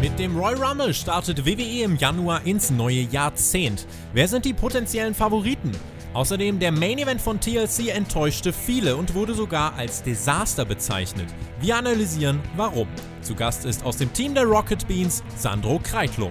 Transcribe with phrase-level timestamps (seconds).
[0.00, 3.84] Mit dem Royal Rumble startet WWE im Januar ins neue Jahrzehnt.
[4.12, 5.72] Wer sind die potenziellen Favoriten?
[6.14, 11.26] Außerdem der Main Event von TLC enttäuschte viele und wurde sogar als Desaster bezeichnet.
[11.60, 12.86] Wir analysieren warum.
[13.22, 16.30] Zu Gast ist aus dem Team der Rocket Beans Sandro Kreitlow.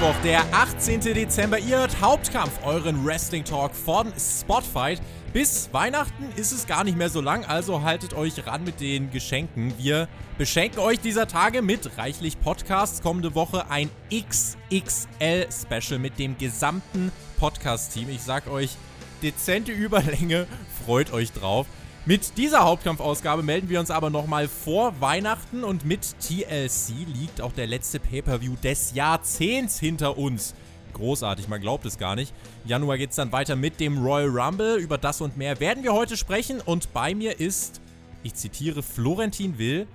[0.00, 1.00] Mittwoch, der 18.
[1.00, 1.58] Dezember.
[1.58, 4.98] Ihr hört Hauptkampf, euren Wrestling Talk von Spotfight.
[5.34, 9.10] Bis Weihnachten ist es gar nicht mehr so lang, also haltet euch ran mit den
[9.10, 9.74] Geschenken.
[9.76, 13.02] Wir beschenken euch dieser Tage mit reichlich Podcasts.
[13.02, 18.08] Kommende Woche ein XXL-Special mit dem gesamten Podcast-Team.
[18.08, 18.78] Ich sag euch,
[19.22, 20.46] dezente Überlänge,
[20.86, 21.66] freut euch drauf.
[22.06, 27.52] Mit dieser Hauptkampfausgabe melden wir uns aber nochmal vor Weihnachten und mit TLC liegt auch
[27.52, 30.54] der letzte Pay-Per-View des Jahrzehnts hinter uns.
[30.94, 32.32] Großartig, man glaubt es gar nicht.
[32.64, 34.76] Januar geht es dann weiter mit dem Royal Rumble.
[34.76, 37.82] Über das und mehr werden wir heute sprechen und bei mir ist,
[38.22, 39.86] ich zitiere Florentin Will,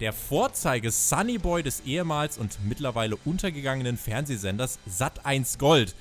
[0.00, 5.94] der Vorzeige Sunnyboy des ehemals und mittlerweile untergegangenen Fernsehsenders Sat1 Gold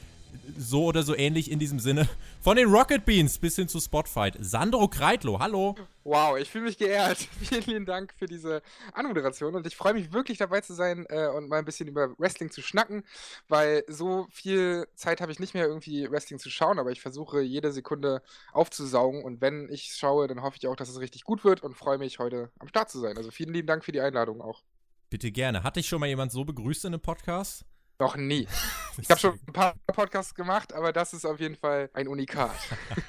[0.58, 2.08] so oder so ähnlich in diesem Sinne.
[2.44, 4.36] Von den Rocket Beans bis hin zu Spotfight.
[4.38, 5.78] Sandro Kreitlo, hallo.
[6.04, 7.18] Wow, ich fühle mich geehrt.
[7.40, 11.28] Vielen, vielen Dank für diese Anmoderation und ich freue mich wirklich dabei zu sein äh,
[11.28, 13.06] und mal ein bisschen über Wrestling zu schnacken,
[13.48, 17.40] weil so viel Zeit habe ich nicht mehr irgendwie Wrestling zu schauen, aber ich versuche
[17.40, 21.46] jede Sekunde aufzusaugen und wenn ich schaue, dann hoffe ich auch, dass es richtig gut
[21.46, 23.16] wird und freue mich heute am Start zu sein.
[23.16, 24.64] Also vielen lieben Dank für die Einladung auch.
[25.10, 25.64] Bitte gerne.
[25.64, 27.64] Hat dich schon mal jemand so begrüßt in einem Podcast?
[28.04, 28.48] Noch nie.
[29.02, 32.52] Ich habe schon ein paar Podcasts gemacht, aber das ist auf jeden Fall ein Unikat.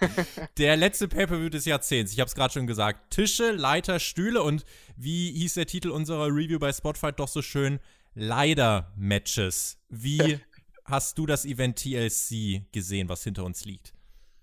[0.57, 2.11] der letzte Pay-Per-View des Jahrzehnts.
[2.15, 3.11] Ich habe es gerade schon gesagt.
[3.11, 4.65] Tische, Leiter, Stühle und
[4.97, 7.81] wie hieß der Titel unserer Review bei Spotify doch so schön?
[8.15, 9.77] Leider-Matches.
[9.91, 10.41] Wie
[10.87, 13.93] hast du das Event TLC gesehen, was hinter uns liegt?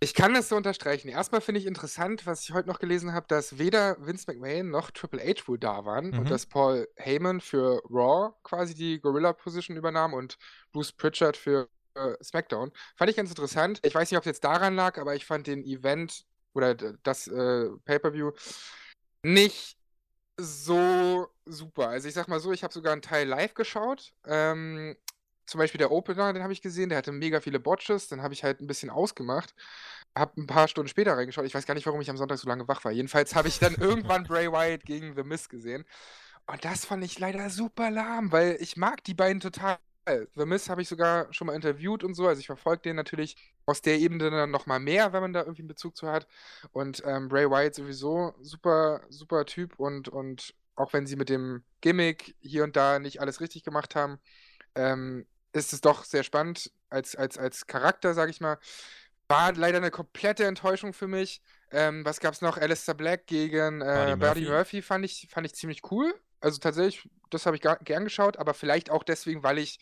[0.03, 1.09] Ich kann das so unterstreichen.
[1.09, 4.89] Erstmal finde ich interessant, was ich heute noch gelesen habe, dass weder Vince McMahon noch
[4.89, 6.19] Triple H wohl da waren mhm.
[6.19, 10.39] und dass Paul Heyman für Raw quasi die Gorilla-Position übernahm und
[10.71, 12.71] Bruce Pritchard für äh, SmackDown.
[12.95, 13.79] Fand ich ganz interessant.
[13.83, 17.27] Ich weiß nicht, ob es jetzt daran lag, aber ich fand den Event oder das
[17.27, 18.31] äh, Pay-Per-View
[19.21, 19.77] nicht
[20.37, 21.89] so super.
[21.89, 24.13] Also ich sag mal so, ich habe sogar einen Teil live geschaut.
[24.25, 24.97] Ähm,
[25.51, 28.33] zum Beispiel der Opener, den habe ich gesehen, der hatte mega viele Botches, dann habe
[28.33, 29.53] ich halt ein bisschen ausgemacht,
[30.17, 31.45] habe ein paar Stunden später reingeschaut.
[31.45, 32.91] Ich weiß gar nicht, warum ich am Sonntag so lange wach war.
[32.91, 35.85] Jedenfalls habe ich dann irgendwann Bray Wyatt gegen The Miz gesehen.
[36.47, 39.77] Und das fand ich leider super lahm, weil ich mag die beiden total.
[40.07, 42.27] The Miz habe ich sogar schon mal interviewt und so.
[42.27, 43.35] Also ich verfolge den natürlich
[43.65, 46.27] aus der Ebene dann nochmal mehr, wenn man da irgendwie einen Bezug zu hat.
[46.71, 51.63] Und ähm, Bray Wyatt sowieso super, super Typ und, und auch wenn sie mit dem
[51.81, 54.19] Gimmick hier und da nicht alles richtig gemacht haben,
[54.75, 58.57] ähm, ist es doch sehr spannend als, als, als Charakter, sag ich mal.
[59.27, 61.41] War leider eine komplette Enttäuschung für mich.
[61.71, 62.57] Ähm, was es noch?
[62.57, 64.49] Alistair Black gegen äh, Buddy Murphy.
[64.49, 66.13] Murphy fand ich, fand ich ziemlich cool.
[66.41, 69.79] Also tatsächlich, das habe ich gern geschaut, aber vielleicht auch deswegen, weil ich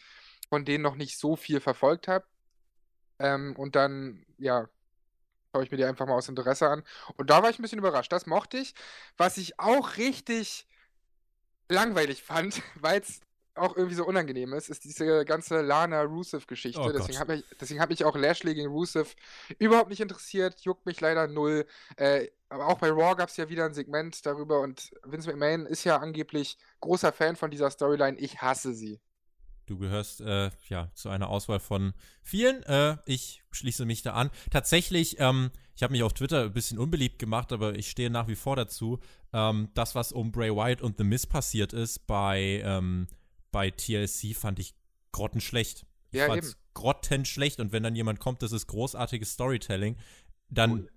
[0.49, 2.25] von denen noch nicht so viel verfolgt habe.
[3.19, 4.67] Ähm, und dann, ja,
[5.51, 6.83] schaue ich mir die einfach mal aus Interesse an.
[7.17, 8.11] Und da war ich ein bisschen überrascht.
[8.11, 8.75] Das mochte ich.
[9.17, 10.67] Was ich auch richtig
[11.69, 13.21] langweilig fand, weil es
[13.59, 16.81] auch irgendwie so unangenehm ist, ist diese ganze Lana Rusev-Geschichte.
[16.81, 19.15] Oh deswegen hat mich, deswegen hat mich auch Lashley gegen Rusev
[19.57, 21.65] überhaupt nicht interessiert, juckt mich leider null.
[21.97, 25.65] Äh, aber auch bei Raw gab es ja wieder ein Segment darüber und Vince McMahon
[25.65, 28.17] ist ja angeblich großer Fan von dieser Storyline.
[28.17, 28.99] Ich hasse sie.
[29.67, 31.93] Du gehörst äh, ja zu einer Auswahl von
[32.23, 32.63] vielen.
[32.63, 34.31] Äh, ich schließe mich da an.
[34.49, 38.27] Tatsächlich, ähm, ich habe mich auf Twitter ein bisschen unbeliebt gemacht, aber ich stehe nach
[38.27, 38.99] wie vor dazu.
[39.31, 43.05] Ähm, das, was um Bray Wyatt und The Miz passiert ist bei ähm,
[43.51, 44.73] bei TLC fand ich
[45.11, 45.85] grottenschlecht.
[46.11, 46.59] Ich ja, fand's eben.
[46.73, 49.97] grottenschlecht und wenn dann jemand kommt, das ist großartiges Storytelling,
[50.49, 50.89] dann cool.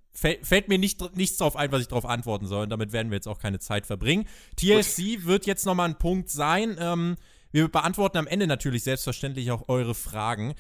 [0.43, 3.17] fällt mir nicht, nichts drauf ein, was ich darauf antworten soll und damit werden wir
[3.17, 4.27] jetzt auch keine Zeit verbringen.
[4.57, 5.27] TLC Gut.
[5.27, 6.77] wird jetzt nochmal ein Punkt sein.
[6.79, 7.17] Ähm,
[7.51, 10.55] wir beantworten am Ende natürlich selbstverständlich auch eure Fragen.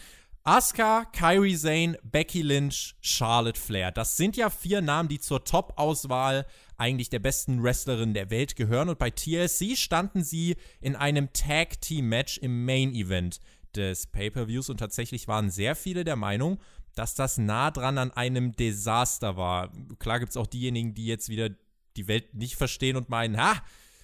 [0.44, 3.92] Asuka, Kyrie Zane, Becky Lynch, Charlotte Flair.
[3.92, 6.46] Das sind ja vier Namen, die zur Top-Auswahl
[6.82, 8.88] eigentlich der besten Wrestlerin der Welt gehören.
[8.88, 13.38] Und bei TLC standen sie in einem Tag-Team-Match im Main-Event
[13.76, 14.68] des Pay-Per-Views.
[14.68, 16.58] Und tatsächlich waren sehr viele der Meinung,
[16.96, 19.72] dass das nah dran an einem Desaster war.
[20.00, 21.50] Klar gibt es auch diejenigen, die jetzt wieder
[21.96, 23.62] die Welt nicht verstehen und meinen, ha,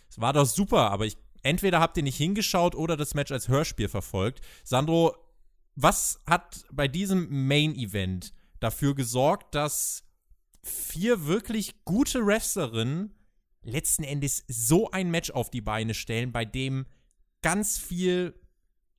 [0.08, 3.48] es war doch super, aber ich, entweder habt ihr nicht hingeschaut oder das Match als
[3.48, 4.40] Hörspiel verfolgt.
[4.62, 5.16] Sandro,
[5.74, 10.04] was hat bei diesem Main Event dafür gesorgt, dass
[10.68, 13.14] vier wirklich gute Wrestlerinnen
[13.62, 16.86] letzten Endes so ein Match auf die Beine stellen, bei dem
[17.42, 18.34] ganz viel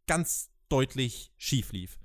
[0.07, 1.97] ganz deutlich schief lief.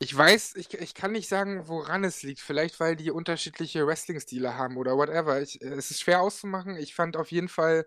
[0.00, 2.40] Ich weiß, ich, ich kann nicht sagen, woran es liegt.
[2.40, 5.40] Vielleicht, weil die unterschiedliche Wrestling-Stile haben oder whatever.
[5.40, 6.76] Ich, es ist schwer auszumachen.
[6.76, 7.86] Ich fand auf jeden Fall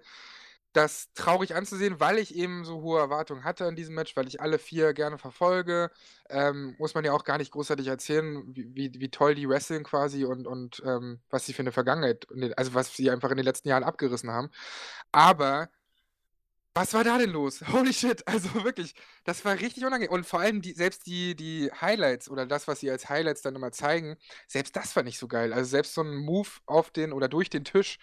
[0.77, 4.41] das traurig anzusehen, weil ich eben so hohe Erwartungen hatte in diesem Match, weil ich
[4.41, 5.89] alle vier gerne verfolge.
[6.29, 9.83] Ähm, muss man ja auch gar nicht großartig erzählen, wie, wie, wie toll die wrestling
[9.83, 12.27] quasi und, und ähm, was sie für eine Vergangenheit,
[12.57, 14.49] also was sie einfach in den letzten Jahren abgerissen haben.
[15.11, 15.69] Aber
[16.75, 17.61] was war da denn los?
[17.73, 18.93] Holy shit, also wirklich,
[19.23, 20.13] das war richtig unangenehm.
[20.13, 23.55] Und vor allem die, selbst die, die Highlights oder das, was sie als Highlights dann
[23.55, 24.15] immer zeigen,
[24.47, 25.53] selbst das war nicht so geil.
[25.53, 27.97] Also selbst so ein Move auf den oder durch den Tisch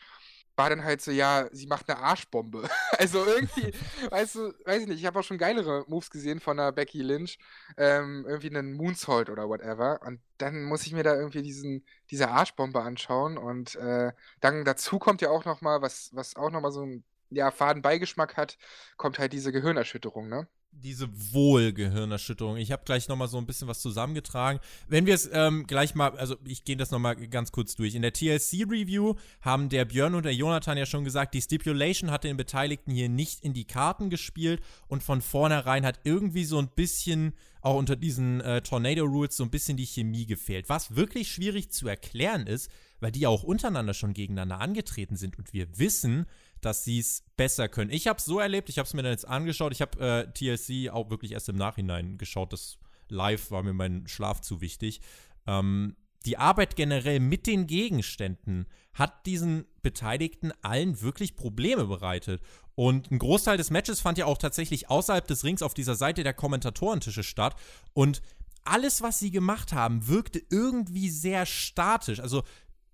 [0.56, 2.68] war dann halt so, ja, sie macht eine Arschbombe.
[2.98, 3.72] also irgendwie,
[4.10, 7.02] weißt du, weiß ich nicht, ich habe auch schon geilere Moves gesehen von der Becky
[7.02, 7.38] Lynch,
[7.76, 10.00] ähm, irgendwie einen Moonsault oder whatever.
[10.02, 13.38] Und dann muss ich mir da irgendwie diesen, diese Arschbombe anschauen.
[13.38, 16.84] Und äh, dann dazu kommt ja auch noch mal, was, was auch noch mal so
[16.84, 18.58] ein ja, faden Beigeschmack hat,
[18.96, 20.48] kommt halt diese Gehirnerschütterung, ne?
[20.82, 22.56] Diese Wohlgehirnerschütterung.
[22.56, 24.60] Ich habe gleich noch mal so ein bisschen was zusammengetragen.
[24.88, 27.94] Wenn wir es ähm, gleich mal, also ich gehe das noch mal ganz kurz durch.
[27.94, 32.24] In der TLC-Review haben der Björn und der Jonathan ja schon gesagt, die Stipulation hat
[32.24, 36.68] den Beteiligten hier nicht in die Karten gespielt und von vornherein hat irgendwie so ein
[36.68, 40.68] bisschen auch unter diesen äh, Tornado Rules so ein bisschen die Chemie gefehlt.
[40.68, 45.38] Was wirklich schwierig zu erklären ist, weil die ja auch untereinander schon gegeneinander angetreten sind
[45.38, 46.26] und wir wissen,
[46.64, 47.90] dass sie es besser können.
[47.90, 49.72] Ich habe es so erlebt, ich habe es mir dann jetzt angeschaut.
[49.72, 52.52] Ich habe äh, TLC auch wirklich erst im Nachhinein geschaut.
[52.52, 52.78] Das
[53.08, 55.00] Live war mir mein Schlaf zu wichtig.
[55.46, 62.40] Ähm, die Arbeit generell mit den Gegenständen hat diesen Beteiligten allen wirklich Probleme bereitet.
[62.74, 66.22] Und ein Großteil des Matches fand ja auch tatsächlich außerhalb des Rings auf dieser Seite
[66.22, 67.56] der Kommentatorentische statt.
[67.92, 68.22] Und
[68.64, 72.20] alles, was sie gemacht haben, wirkte irgendwie sehr statisch.
[72.20, 72.42] Also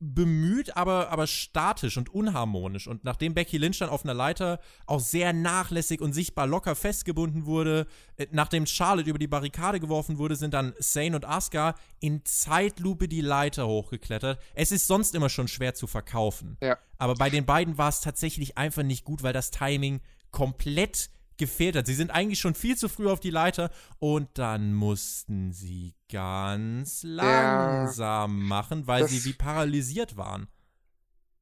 [0.00, 2.88] bemüht, aber, aber statisch und unharmonisch.
[2.88, 7.44] Und nachdem Becky Lynch dann auf einer Leiter auch sehr nachlässig und sichtbar locker festgebunden
[7.44, 7.87] wurde,
[8.17, 13.08] äh, nachdem Charlotte über die Barrikade geworfen wurde, sind dann Sane und Asuka in Zeitlupe
[13.08, 14.41] die Leiter hochgeklettert.
[14.55, 16.56] Es ist sonst immer schon schwer zu verkaufen.
[16.62, 16.79] Ja.
[16.96, 20.00] Aber bei den beiden war es tatsächlich einfach nicht gut, weil das Timing
[20.31, 21.87] komplett gefehlt hat.
[21.87, 27.02] Sie sind eigentlich schon viel zu früh auf die Leiter und dann mussten sie ganz
[27.02, 30.46] langsam ja, machen, weil sie wie paralysiert waren.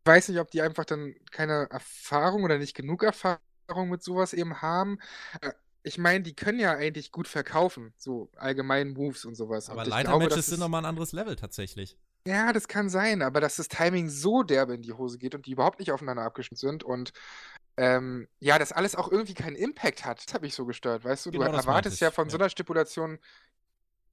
[0.05, 4.33] Ich weiß nicht, ob die einfach dann keine Erfahrung oder nicht genug Erfahrung mit sowas
[4.33, 4.99] eben haben.
[5.43, 5.53] Äh,
[5.83, 9.69] ich meine, die können ja eigentlich gut verkaufen, so allgemein Moves und sowas.
[9.69, 11.99] Aber Leitermatches sind nochmal ein anderes Level tatsächlich.
[12.27, 15.47] Ja, das kann sein, aber dass das Timing so derbe in die Hose geht und
[15.47, 17.13] die überhaupt nicht aufeinander abgestimmt sind und
[17.79, 20.27] ähm, ja, das alles auch irgendwie keinen Impact hat.
[20.27, 21.31] Das hat mich so gestört, weißt du?
[21.31, 22.33] Genau, du erwartest ja von ja.
[22.33, 23.21] so einer Stipulation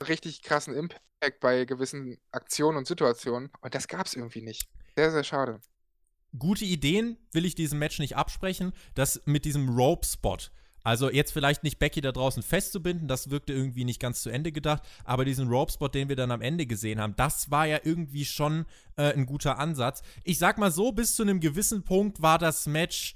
[0.08, 4.70] richtig krassen Impact bei gewissen Aktionen und Situationen und das gab es irgendwie nicht.
[4.96, 5.62] Sehr, sehr schade.
[6.38, 8.72] Gute Ideen will ich diesem Match nicht absprechen.
[8.94, 10.38] Das mit diesem Rope-Spot.
[10.84, 14.52] Also jetzt vielleicht nicht Becky da draußen festzubinden, das wirkte irgendwie nicht ganz zu Ende
[14.52, 18.26] gedacht, aber diesen Rope-Spot, den wir dann am Ende gesehen haben, das war ja irgendwie
[18.26, 20.04] schon äh, ein guter Ansatz.
[20.24, 23.16] Ich sag mal so, bis zu einem gewissen Punkt war das Match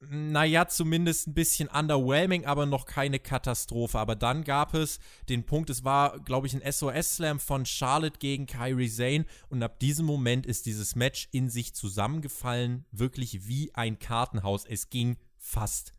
[0.00, 3.98] naja, zumindest ein bisschen underwhelming, aber noch keine Katastrophe.
[3.98, 4.98] Aber dann gab es
[5.28, 9.26] den Punkt, es war, glaube ich, ein SOS-Slam von Charlotte gegen Kyrie Zane.
[9.48, 14.64] Und ab diesem Moment ist dieses Match in sich zusammengefallen, wirklich wie ein Kartenhaus.
[14.66, 15.94] Es ging fast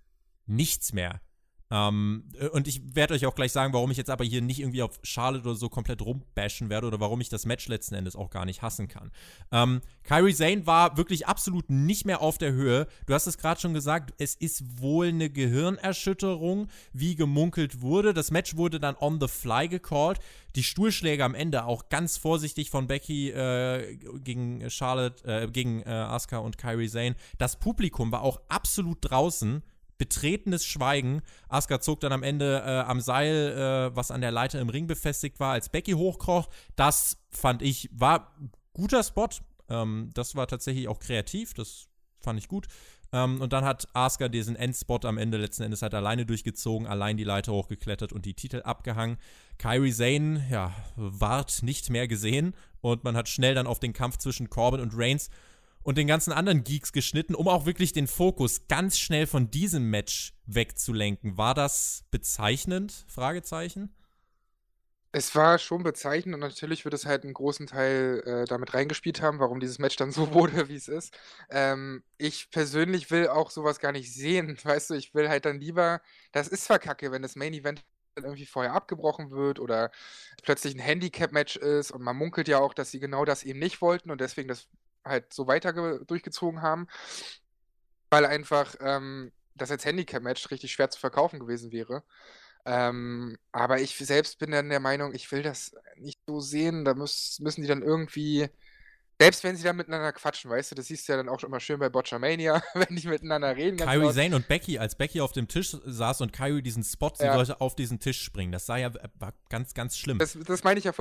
[0.46, 1.22] nichts mehr.
[1.70, 4.60] Ähm, äh, und ich werde euch auch gleich sagen, warum ich jetzt aber hier nicht
[4.60, 8.16] irgendwie auf Charlotte oder so komplett rumbashen werde oder warum ich das Match letzten Endes
[8.16, 9.12] auch gar nicht hassen kann.
[9.52, 12.88] Ähm, Kyrie Zane war wirklich absolut nicht mehr auf der Höhe.
[13.06, 18.14] Du hast es gerade schon gesagt, es ist wohl eine Gehirnerschütterung, wie gemunkelt wurde.
[18.14, 20.20] Das Match wurde dann on the fly gecallt.
[20.56, 25.90] Die Stuhlschläge am Ende auch ganz vorsichtig von Becky äh, gegen Charlotte, äh, gegen äh,
[25.90, 27.16] Asuka und Kyrie Zane.
[27.38, 29.62] Das Publikum war auch absolut draußen
[29.98, 31.22] betretenes Schweigen.
[31.50, 34.88] Asuka zog dann am Ende äh, am Seil, äh, was an der Leiter im Ring
[34.88, 36.50] befestigt war, als Becky hochkroch.
[36.75, 38.36] Das fand ich, war
[38.74, 39.30] guter Spot.
[39.70, 41.88] Ähm, das war tatsächlich auch kreativ, das
[42.20, 42.68] fand ich gut.
[43.13, 47.18] Ähm, und dann hat Asuka diesen Endspot am Ende letzten Endes halt alleine durchgezogen, allein
[47.18, 49.18] die Leiter hochgeklettert und die Titel abgehangen.
[49.58, 54.18] Kyrie Zane, ja, ward nicht mehr gesehen und man hat schnell dann auf den Kampf
[54.18, 55.30] zwischen Corbin und Reigns
[55.88, 59.89] und den ganzen anderen Geeks geschnitten, um auch wirklich den Fokus ganz schnell von diesem
[59.89, 61.38] Match wegzulenken.
[61.38, 63.06] War das bezeichnend?
[63.08, 63.96] Fragezeichen.
[65.13, 69.22] Es war schon bezeichnend und natürlich wird es halt einen großen Teil äh, damit reingespielt
[69.22, 71.17] haben, warum dieses Match dann so wurde, wie es ist.
[71.50, 75.62] Ähm, ich persönlich will auch sowas gar nicht sehen, weißt du, ich will halt dann
[75.62, 76.01] lieber,
[76.34, 77.82] das ist zwar kacke, wenn das Main Event
[78.17, 79.91] irgendwie vorher abgebrochen wird oder
[80.44, 83.82] plötzlich ein Handicap-Match ist und man munkelt ja auch, dass sie genau das eben nicht
[83.82, 84.67] wollten und deswegen das
[85.08, 85.74] halt so weiter
[86.06, 86.88] durchgezogen haben,
[88.10, 92.04] weil einfach ähm, das als Handicap-Match richtig schwer zu verkaufen gewesen wäre.
[92.66, 96.84] Ähm, aber ich selbst bin dann der Meinung, ich will das nicht so sehen.
[96.84, 98.50] Da muss, müssen die dann irgendwie,
[99.20, 101.62] selbst wenn sie dann miteinander quatschen, weißt du, das siehst du ja dann auch immer
[101.62, 103.78] schön bei Botchamania, wenn die miteinander reden.
[103.78, 107.24] Kyrie Zane und Becky, als Becky auf dem Tisch saß und Kyrie diesen Spot, sie
[107.24, 107.34] ja.
[107.34, 108.52] sollte auf diesen Tisch springen.
[108.52, 110.20] Das sah ja war ganz, ganz schlimm.
[110.20, 110.92] Das, das meine ich ja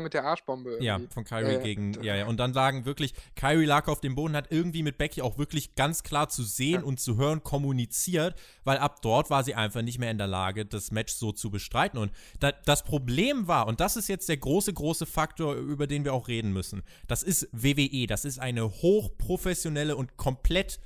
[0.00, 0.70] mit der Arschbombe.
[0.70, 0.86] Irgendwie.
[0.86, 2.26] Ja, von Kyrie äh, gegen, ja, ja.
[2.26, 5.74] Und dann lagen wirklich, Kyrie lag auf dem Boden, hat irgendwie mit Becky auch wirklich
[5.74, 6.82] ganz klar zu sehen ja.
[6.82, 8.34] und zu hören kommuniziert,
[8.64, 11.50] weil ab dort war sie einfach nicht mehr in der Lage, das Match so zu
[11.50, 11.98] bestreiten.
[11.98, 16.04] Und da, das Problem war, und das ist jetzt der große, große Faktor, über den
[16.04, 20.80] wir auch reden müssen, das ist WWE, das ist eine hochprofessionelle und komplett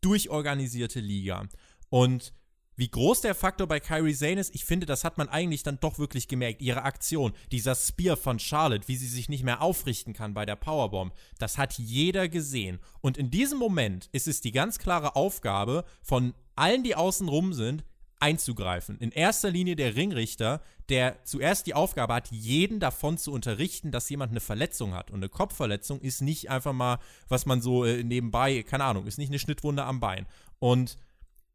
[0.00, 1.48] durchorganisierte Liga.
[1.88, 2.34] Und
[2.76, 5.78] wie groß der Faktor bei Kyrie Zane ist, ich finde, das hat man eigentlich dann
[5.80, 6.60] doch wirklich gemerkt.
[6.60, 10.56] Ihre Aktion, dieser Spear von Charlotte, wie sie sich nicht mehr aufrichten kann bei der
[10.56, 12.80] Powerbomb, das hat jeder gesehen.
[13.00, 17.52] Und in diesem Moment ist es die ganz klare Aufgabe von allen, die außen rum
[17.52, 17.84] sind,
[18.24, 18.98] einzugreifen.
[18.98, 24.08] In erster Linie der Ringrichter, der zuerst die Aufgabe hat, jeden davon zu unterrichten, dass
[24.08, 25.10] jemand eine Verletzung hat.
[25.10, 29.18] Und eine Kopfverletzung ist nicht einfach mal, was man so äh, nebenbei, keine Ahnung, ist
[29.18, 30.26] nicht eine Schnittwunde am Bein.
[30.58, 30.96] Und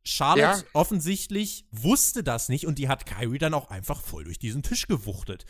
[0.10, 0.70] Charlotte ja.
[0.74, 4.88] offensichtlich wusste das nicht und die hat Kyrie dann auch einfach voll durch diesen Tisch
[4.88, 5.46] gewuchtet.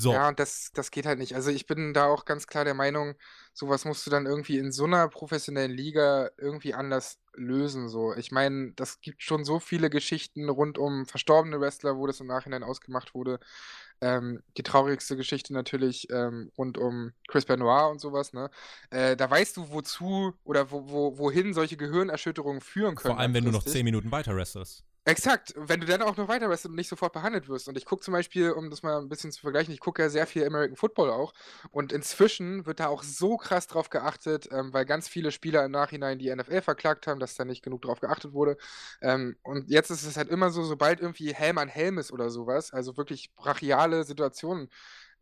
[0.00, 0.12] So.
[0.14, 1.34] Ja, und das, das geht halt nicht.
[1.34, 3.16] Also ich bin da auch ganz klar der Meinung,
[3.52, 7.90] sowas musst du dann irgendwie in so einer professionellen Liga irgendwie anders lösen.
[7.90, 8.14] So.
[8.14, 12.28] Ich meine, das gibt schon so viele Geschichten rund um verstorbene Wrestler, wo das im
[12.28, 13.40] Nachhinein ausgemacht wurde.
[14.00, 18.50] Ähm, die traurigste Geschichte natürlich ähm, rund um Chris Benoit und sowas, ne?
[18.90, 23.14] Äh, da weißt du, wozu oder wo, wo, wohin solche Gehirnerschütterungen führen können.
[23.14, 24.84] Vor allem, wenn du noch zehn Minuten weiter restest.
[25.06, 27.68] Exakt, wenn du dann auch noch weiter weißt und nicht sofort behandelt wirst.
[27.68, 30.10] Und ich gucke zum Beispiel, um das mal ein bisschen zu vergleichen, ich gucke ja
[30.10, 31.32] sehr viel American Football auch.
[31.70, 35.72] Und inzwischen wird da auch so krass drauf geachtet, ähm, weil ganz viele Spieler im
[35.72, 38.58] Nachhinein die NFL verklagt haben, dass da nicht genug drauf geachtet wurde.
[39.00, 42.28] Ähm, und jetzt ist es halt immer so, sobald irgendwie Helm an Helm ist oder
[42.28, 44.68] sowas, also wirklich brachiale Situationen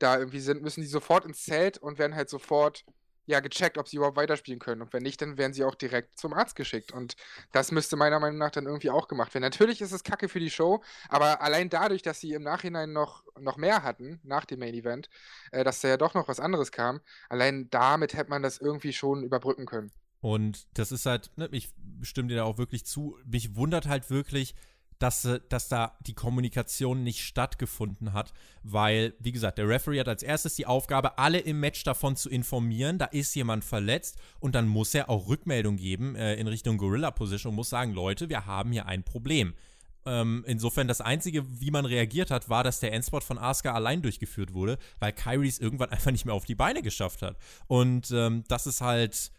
[0.00, 2.84] da irgendwie sind, müssen die sofort ins Zelt und werden halt sofort
[3.28, 4.80] ja gecheckt, ob sie überhaupt weiterspielen können.
[4.82, 6.92] Und wenn nicht, dann werden sie auch direkt zum Arzt geschickt.
[6.92, 7.14] Und
[7.52, 9.42] das müsste meiner Meinung nach dann irgendwie auch gemacht werden.
[9.42, 13.22] Natürlich ist es kacke für die Show, aber allein dadurch, dass sie im Nachhinein noch,
[13.38, 15.10] noch mehr hatten, nach dem Main Event,
[15.52, 18.94] äh, dass da ja doch noch was anderes kam, allein damit hätte man das irgendwie
[18.94, 19.92] schon überbrücken können.
[20.20, 21.70] Und das ist halt, ne, ich
[22.02, 23.18] stimme dir da auch wirklich zu.
[23.24, 24.54] Mich wundert halt wirklich,
[24.98, 30.08] dass, äh, dass da die Kommunikation nicht stattgefunden hat, weil, wie gesagt, der Referee hat
[30.08, 34.54] als erstes die Aufgabe, alle im Match davon zu informieren, da ist jemand verletzt und
[34.54, 38.28] dann muss er auch Rückmeldung geben äh, in Richtung Gorilla Position und muss sagen, Leute,
[38.28, 39.54] wir haben hier ein Problem.
[40.06, 44.00] Ähm, insofern das Einzige, wie man reagiert hat, war, dass der Endspot von Asuka allein
[44.00, 47.36] durchgeführt wurde, weil Kyrie es irgendwann einfach nicht mehr auf die Beine geschafft hat.
[47.66, 49.32] Und ähm, das ist halt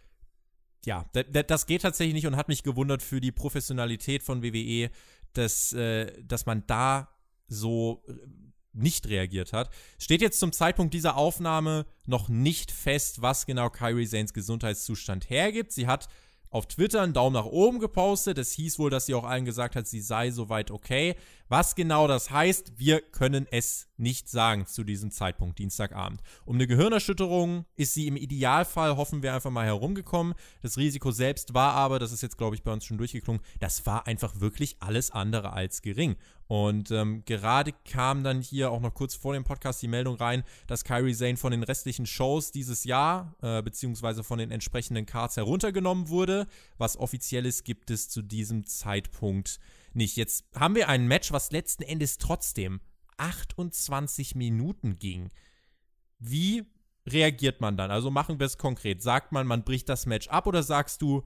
[0.85, 4.89] ja, das geht tatsächlich nicht und hat mich gewundert für die Professionalität von WWE,
[5.33, 7.09] dass, äh, dass man da
[7.47, 8.13] so äh,
[8.73, 9.69] nicht reagiert hat.
[9.97, 15.71] Steht jetzt zum Zeitpunkt dieser Aufnahme noch nicht fest, was genau Kyrie Zanes Gesundheitszustand hergibt.
[15.71, 16.07] Sie hat
[16.49, 18.37] auf Twitter einen Daumen nach oben gepostet.
[18.37, 21.15] Es hieß wohl, dass sie auch allen gesagt hat, sie sei soweit okay.
[21.51, 26.21] Was genau das heißt, wir können es nicht sagen zu diesem Zeitpunkt, Dienstagabend.
[26.45, 30.35] Um eine Gehirnerschütterung ist sie im Idealfall, hoffen wir einfach mal, herumgekommen.
[30.61, 33.87] Das Risiko selbst war aber, das ist jetzt, glaube ich, bei uns schon durchgeklungen, das
[33.87, 36.17] war einfach wirklich alles andere als gering.
[36.45, 40.43] Und ähm, gerade kam dann hier auch noch kurz vor dem Podcast die Meldung rein,
[40.67, 45.37] dass Kyrie Zane von den restlichen Shows dieses Jahr, äh, beziehungsweise von den entsprechenden Cards
[45.37, 46.45] heruntergenommen wurde.
[46.77, 49.59] Was offizielles gibt es zu diesem Zeitpunkt
[49.99, 50.17] nicht.
[50.17, 52.81] Jetzt haben wir ein Match, was letzten Endes trotzdem
[53.17, 55.29] 28 Minuten ging.
[56.17, 56.65] Wie
[57.07, 57.91] reagiert man dann?
[57.91, 59.03] Also machen wir es konkret.
[59.03, 61.23] Sagt man, man bricht das Match ab oder sagst du,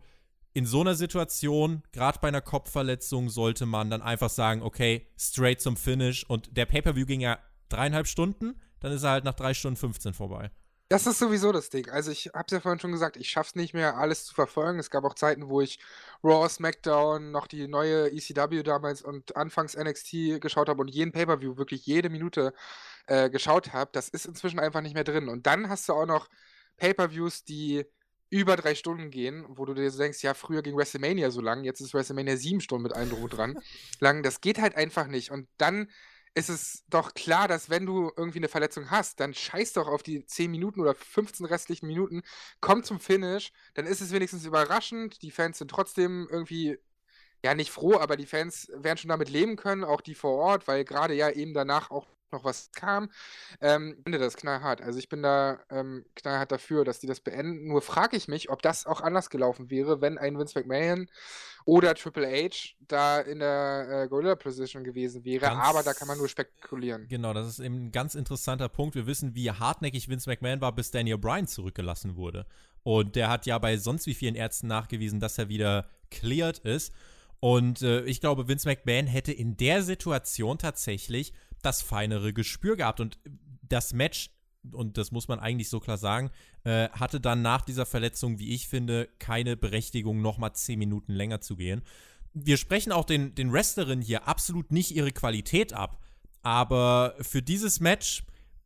[0.54, 5.62] in so einer Situation, gerade bei einer Kopfverletzung, sollte man dann einfach sagen, okay, straight
[5.62, 6.26] zum Finish.
[6.30, 7.40] Und der Pay-Per-View ging ja
[7.70, 10.52] dreieinhalb Stunden, dann ist er halt nach drei Stunden 15 vorbei.
[10.94, 11.90] Das ist sowieso das Ding.
[11.90, 14.36] Also ich habe es ja vorhin schon gesagt, ich schaffe es nicht mehr, alles zu
[14.36, 14.78] verfolgen.
[14.78, 15.80] Es gab auch Zeiten, wo ich
[16.24, 21.58] Raw, SmackDown, noch die neue ECW damals und anfangs NXT geschaut habe und jeden Pay-Per-View,
[21.58, 22.54] wirklich jede Minute
[23.08, 23.90] äh, geschaut habe.
[23.92, 25.30] Das ist inzwischen einfach nicht mehr drin.
[25.30, 26.30] Und dann hast du auch noch
[26.78, 27.86] Pay-Per-Views, die
[28.30, 31.64] über drei Stunden gehen, wo du dir so denkst, ja, früher ging WrestleMania so lang,
[31.64, 33.58] jetzt ist WrestleMania sieben Stunden mit Eindruck dran.
[34.00, 35.32] lang, das geht halt einfach nicht.
[35.32, 35.88] Und dann
[36.36, 40.04] ist es doch klar, dass wenn du irgendwie eine Verletzung hast, dann scheiß doch auf
[40.04, 42.24] die 10 Minuten oder 15 restlichen Minuten,
[42.60, 45.22] komm zum Finish, dann ist es wenigstens überraschend.
[45.22, 46.80] Die Fans sind trotzdem irgendwie,
[47.44, 50.68] ja, nicht froh, aber die Fans werden schon damit leben können, auch die vor Ort,
[50.68, 53.10] weil gerade ja eben danach auch noch was kam.
[53.62, 54.82] Ähm, ich finde das knallhart.
[54.82, 57.68] Also ich bin da ähm, knallhart dafür, dass die das beenden.
[57.68, 61.08] Nur frage ich mich, ob das auch anders gelaufen wäre, wenn ein Vince McMahon
[61.66, 65.42] oder Triple H da in der äh, Gorilla Position gewesen wäre.
[65.42, 67.08] Ganz aber da kann man nur spekulieren.
[67.08, 68.96] Genau, das ist eben ein ganz interessanter Punkt.
[68.96, 72.46] Wir wissen, wie hartnäckig Vince McMahon war, bis Daniel Bryan zurückgelassen wurde.
[72.84, 76.94] Und der hat ja bei sonst wie vielen Ärzten nachgewiesen, dass er wieder cleared ist.
[77.40, 81.34] Und äh, ich glaube, Vince McMahon hätte in der Situation tatsächlich
[81.66, 83.00] das feinere Gespür gehabt.
[83.00, 83.20] Und
[83.62, 84.30] das Match,
[84.72, 86.32] und das muss man eigentlich so klar sagen,
[86.64, 91.42] äh, hatte dann nach dieser Verletzung, wie ich finde, keine Berechtigung, nochmal zehn Minuten länger
[91.42, 91.82] zu gehen.
[92.34, 96.00] Wir sprechen auch den, den Wrestlerinnen hier absolut nicht ihre Qualität ab.
[96.42, 98.24] Aber für dieses Match,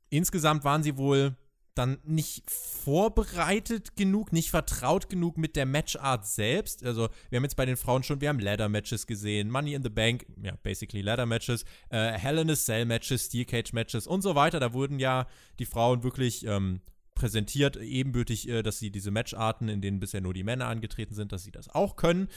[0.10, 1.36] insgesamt waren sie wohl
[1.78, 6.84] dann nicht vorbereitet genug, nicht vertraut genug mit der Matchart selbst.
[6.84, 9.90] Also, wir haben jetzt bei den Frauen schon, wir haben Ladder-Matches gesehen, Money in the
[9.90, 14.60] Bank, ja, basically Ladder-Matches, äh, Hell in a Cell-Matches, Steel Cage-Matches und so weiter.
[14.60, 15.28] Da wurden ja
[15.60, 16.82] die Frauen wirklich ähm,
[17.16, 21.32] präsentiert, ebenbürtig, äh, dass sie diese Matcharten, in denen bisher nur die Männer angetreten sind,
[21.32, 22.30] dass sie das auch können.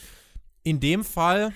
[0.62, 1.52] In dem Fall,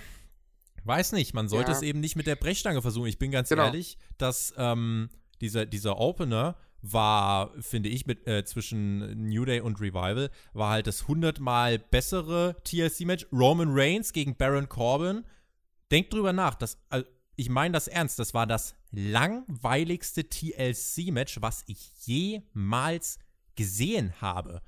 [0.84, 1.76] weiß nicht, man sollte ja.
[1.76, 3.08] es eben nicht mit der Brechstange versuchen.
[3.08, 3.64] Ich bin ganz genau.
[3.64, 5.10] ehrlich, dass ähm,
[5.40, 6.56] dieser, dieser Opener
[6.92, 12.56] war, finde ich, mit, äh, zwischen New Day und Revival, war halt das hundertmal bessere
[12.64, 13.26] TLC-Match.
[13.32, 15.24] Roman Reigns gegen Baron Corbin.
[15.90, 21.64] Denkt drüber nach, das, also ich meine das ernst, das war das langweiligste TLC-Match, was
[21.66, 23.18] ich jemals
[23.56, 24.60] gesehen habe.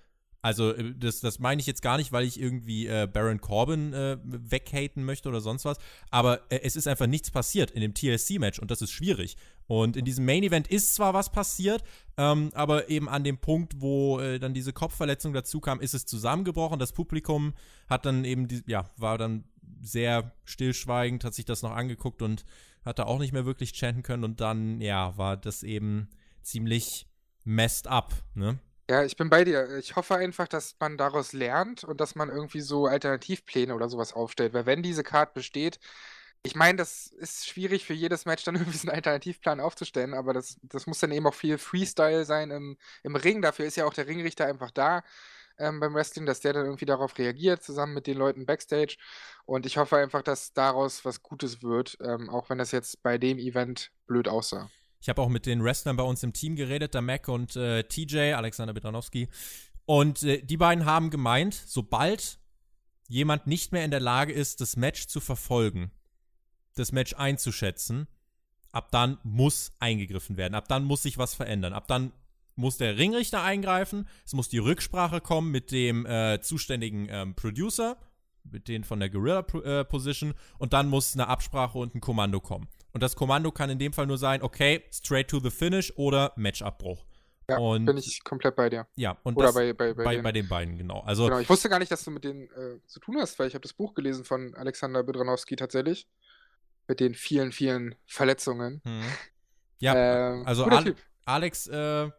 [0.47, 3.93] Also, äh, das, das meine ich jetzt gar nicht, weil ich irgendwie äh, Baron Corbin
[3.93, 5.77] äh, weghaten möchte oder sonst was.
[6.11, 9.37] Aber äh, es ist einfach nichts passiert in dem TLC-Match und das ist schwierig.
[9.67, 11.83] Und in diesem Main-Event ist zwar was passiert,
[12.17, 16.07] ähm, aber eben an dem Punkt, wo äh, dann diese Kopfverletzung dazu kam, ist es
[16.07, 16.79] zusammengebrochen.
[16.79, 17.55] Das Publikum
[17.89, 19.45] hat dann eben, die, ja, war dann
[19.81, 22.45] sehr stillschweigend, hat sich das noch angeguckt und
[22.85, 24.25] hat da auch nicht mehr wirklich chanten können.
[24.25, 26.09] Und dann, ja, war das eben
[26.43, 27.09] ziemlich
[27.45, 28.59] messed up, ne?
[28.89, 29.79] Ja, ich bin bei dir.
[29.79, 34.13] Ich hoffe einfach, dass man daraus lernt und dass man irgendwie so Alternativpläne oder sowas
[34.13, 34.55] aufstellt.
[34.55, 35.81] Weil wenn diese Card besteht,
[36.47, 40.33] ich meine, das ist schwierig für jedes Match dann irgendwie so einen Alternativplan aufzustellen, aber
[40.33, 43.43] das, das muss dann eben auch viel Freestyle sein im, im Ring.
[43.43, 45.03] Dafür ist ja auch der Ringrichter einfach da
[45.59, 48.97] ähm, beim Wrestling, dass der dann irgendwie darauf reagiert, zusammen mit den Leuten backstage.
[49.45, 53.19] Und ich hoffe einfach, dass daraus was Gutes wird, ähm, auch wenn das jetzt bei
[53.19, 54.71] dem Event blöd aussah.
[55.01, 57.85] Ich habe auch mit den Wrestlern bei uns im Team geredet, der Mac und äh,
[57.85, 59.29] TJ, Alexander Bedranowski.
[59.85, 62.39] Und äh, die beiden haben gemeint, sobald
[63.09, 65.93] jemand nicht mehr in der Lage ist, das Match zu verfolgen,
[66.77, 68.07] das Match einzuschätzen,
[68.73, 70.55] ab dann muss eingegriffen werden.
[70.55, 71.73] Ab dann muss sich was verändern.
[71.73, 72.13] Ab dann
[72.55, 74.09] muss der Ringrichter eingreifen.
[74.25, 77.97] Es muss die Rücksprache kommen mit dem äh, zuständigen ähm, Producer,
[78.45, 80.35] mit denen von der Guerilla äh, Position.
[80.59, 82.69] Und dann muss eine Absprache und ein Kommando kommen.
[82.93, 86.33] Und das Kommando kann in dem Fall nur sein, okay, straight to the finish oder
[86.37, 87.05] Matchabbruch.
[87.49, 88.89] Ja, und, bin ich komplett bei dir.
[88.97, 91.01] Ja, und Oder das, bei, bei, bei, bei, den, bei den beiden, genau.
[91.01, 91.39] Also, genau.
[91.39, 93.63] Ich wusste gar nicht, dass du mit denen äh, zu tun hast, weil ich habe
[93.63, 96.09] das Buch gelesen von Alexander Bedranowski tatsächlich.
[96.89, 98.81] Mit den vielen, vielen Verletzungen.
[98.85, 99.03] Hm.
[99.79, 100.95] Ja, äh, also Al
[101.25, 102.11] Alex äh,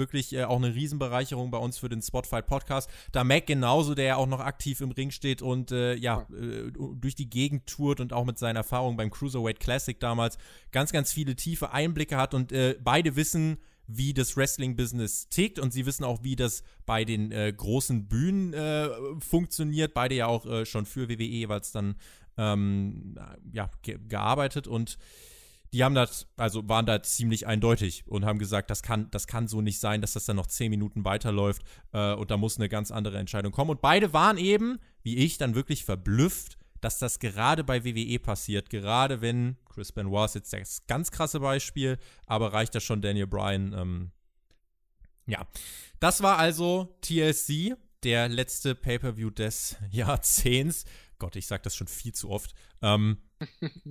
[0.00, 2.90] wirklich äh, auch eine Riesenbereicherung bei uns für den Spotfight Podcast.
[3.12, 6.72] Da Mac genauso, der ja auch noch aktiv im Ring steht und äh, ja, äh,
[6.72, 10.38] durch die Gegend tourt und auch mit seinen Erfahrungen beim Cruiserweight Classic damals
[10.72, 13.58] ganz, ganz viele tiefe Einblicke hat und äh, beide wissen,
[13.92, 18.54] wie das Wrestling-Business tickt und sie wissen auch, wie das bei den äh, großen Bühnen
[18.54, 19.94] äh, funktioniert.
[19.94, 21.96] Beide ja auch schon für WWE jeweils dann
[22.40, 23.14] ähm,
[23.52, 24.98] ja, ge gearbeitet und
[25.72, 29.46] die haben das, also waren da ziemlich eindeutig und haben gesagt, das kann, das kann
[29.46, 32.68] so nicht sein, dass das dann noch zehn Minuten weiterläuft äh, und da muss eine
[32.68, 33.70] ganz andere Entscheidung kommen.
[33.70, 38.70] Und beide waren eben, wie ich, dann wirklich verblüfft, dass das gerade bei WWE passiert.
[38.70, 43.28] Gerade wenn Chris Benoit ist jetzt das ganz krasse Beispiel, aber reicht das schon Daniel
[43.28, 43.72] Bryan.
[43.72, 44.10] Ähm,
[45.26, 45.46] ja,
[46.00, 50.84] das war also TLC, der letzte Pay-per-View des Jahrzehnts.
[51.20, 52.52] Gott, ich sag das schon viel zu oft.
[52.82, 53.18] Ähm,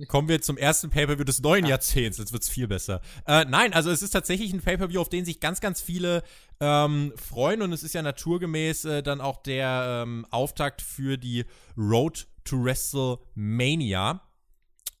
[0.08, 1.70] kommen wir zum ersten Pay-Per-View des neuen ja.
[1.70, 2.18] Jahrzehnts.
[2.18, 3.00] Jetzt wird's viel besser.
[3.26, 6.22] Äh, nein, also es ist tatsächlich ein Pay-Per-View, auf den sich ganz, ganz viele
[6.60, 7.62] ähm, freuen.
[7.62, 11.46] Und es ist ja naturgemäß äh, dann auch der ähm, Auftakt für die
[11.78, 14.20] Road to WrestleMania.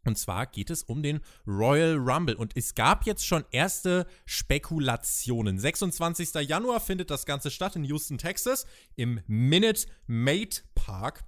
[0.06, 2.36] Und zwar geht es um den Royal Rumble.
[2.36, 5.58] Und es gab jetzt schon erste Spekulationen.
[5.58, 6.34] 26.
[6.48, 8.66] Januar findet das Ganze statt in Houston, Texas,
[8.96, 11.24] im Minute Maid Park.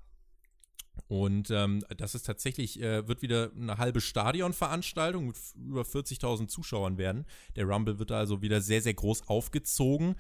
[1.13, 6.97] Und ähm, das ist tatsächlich, äh, wird wieder eine halbe Stadionveranstaltung mit über 40.000 Zuschauern
[6.97, 7.27] werden.
[7.55, 10.15] Der Rumble wird also wieder sehr, sehr groß aufgezogen.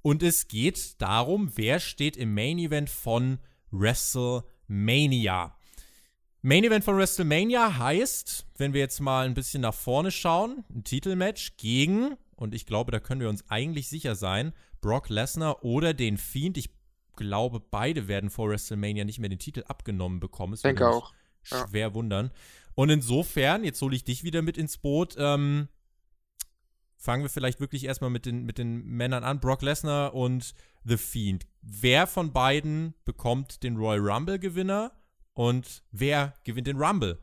[0.00, 3.40] Und es geht darum, wer steht im Main Event von
[3.72, 5.54] WrestleMania.
[6.40, 10.82] Main Event von WrestleMania heißt, wenn wir jetzt mal ein bisschen nach vorne schauen, ein
[10.82, 15.92] Titelmatch gegen, und ich glaube, da können wir uns eigentlich sicher sein, Brock Lesnar oder
[15.92, 16.56] den Fiend.
[16.56, 16.70] Ich
[17.18, 20.54] glaube, beide werden vor WrestleMania nicht mehr den Titel abgenommen bekommen.
[20.54, 21.12] Ich denke auch.
[21.42, 21.94] Schwer ja.
[21.94, 22.30] wundern.
[22.74, 25.68] Und insofern, jetzt hole ich dich wieder mit ins Boot, ähm,
[26.96, 30.54] fangen wir vielleicht wirklich erstmal mit den, mit den Männern an, Brock Lesnar und
[30.84, 31.46] The Fiend.
[31.60, 34.92] Wer von beiden bekommt den Royal Rumble-Gewinner
[35.34, 37.18] und wer gewinnt den Rumble?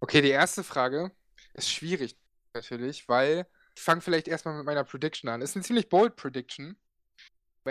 [0.00, 1.12] Okay, die erste Frage
[1.54, 2.16] ist schwierig
[2.54, 5.42] natürlich, weil ich fange vielleicht erstmal mit meiner Prediction an.
[5.42, 6.76] Ist eine ziemlich bold Prediction,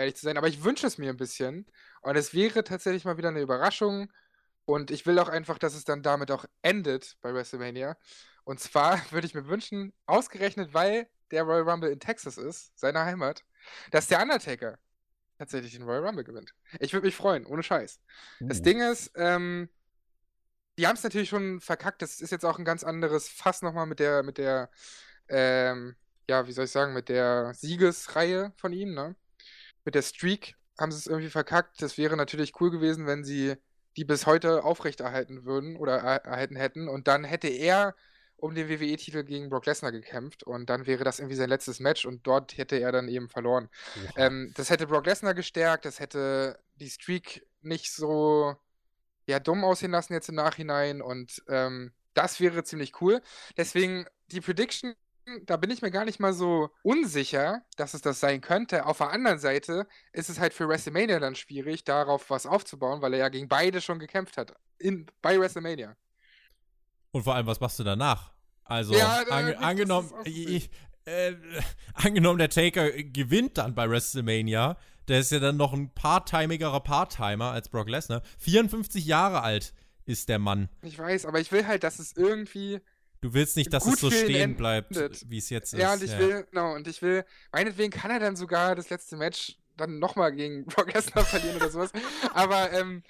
[0.00, 1.66] ehrlich zu sein, aber ich wünsche es mir ein bisschen.
[2.00, 4.10] Und es wäre tatsächlich mal wieder eine Überraschung.
[4.64, 7.96] Und ich will auch einfach, dass es dann damit auch endet bei WrestleMania.
[8.44, 13.04] Und zwar würde ich mir wünschen, ausgerechnet weil der Royal Rumble in Texas ist, seiner
[13.04, 13.44] Heimat,
[13.90, 14.78] dass der Undertaker
[15.38, 16.54] tatsächlich den Royal Rumble gewinnt.
[16.78, 18.00] Ich würde mich freuen, ohne Scheiß.
[18.40, 18.48] Uh.
[18.48, 19.68] Das Ding ist, ähm,
[20.78, 22.02] die haben es natürlich schon verkackt.
[22.02, 24.70] Das ist jetzt auch ein ganz anderes Fass nochmal mit der, mit der,
[25.28, 25.96] ähm,
[26.28, 29.16] ja, wie soll ich sagen, mit der Siegesreihe von ihm, ne?
[29.84, 31.82] Mit der Streak haben sie es irgendwie verkackt.
[31.82, 33.56] Das wäre natürlich cool gewesen, wenn sie
[33.96, 36.88] die bis heute aufrechterhalten würden oder er erhalten hätten.
[36.88, 37.94] Und dann hätte er
[38.42, 42.04] um den WWE-Titel gegen Brock Lesnar gekämpft und dann wäre das irgendwie sein letztes Match
[42.04, 43.68] und dort hätte er dann eben verloren.
[44.16, 48.56] Ähm, das hätte Brock Lesnar gestärkt, das hätte die Streak nicht so
[49.26, 53.22] ja, dumm aussehen lassen jetzt im Nachhinein und ähm, das wäre ziemlich cool.
[53.56, 54.94] Deswegen die Prediction,
[55.46, 58.86] da bin ich mir gar nicht mal so unsicher, dass es das sein könnte.
[58.86, 63.14] Auf der anderen Seite ist es halt für WrestleMania dann schwierig, darauf was aufzubauen, weil
[63.14, 64.54] er ja gegen beide schon gekämpft hat.
[64.78, 65.96] In, bei WrestleMania.
[67.12, 68.32] Und vor allem, was machst du danach?
[68.64, 70.70] Also, ja, an, angenommen, ich,
[71.04, 71.34] äh,
[71.94, 74.76] angenommen, der Taker gewinnt dann bei WrestleMania,
[75.08, 78.22] der ist ja dann noch ein part-timigerer Part-Timer als Brock Lesnar.
[78.38, 80.68] 54 Jahre alt ist der Mann.
[80.82, 82.80] Ich weiß, aber ich will halt, dass es irgendwie.
[83.22, 84.96] Du willst nicht, dass es so stehen bleibt,
[85.30, 85.80] wie es jetzt ist.
[85.80, 86.18] Ja, und ich ja.
[86.18, 90.32] will, genau, und ich will, meinetwegen kann er dann sogar das letzte Match dann nochmal
[90.32, 91.92] gegen Brock Lesnar verlieren oder sowas.
[92.34, 93.04] Aber, ähm,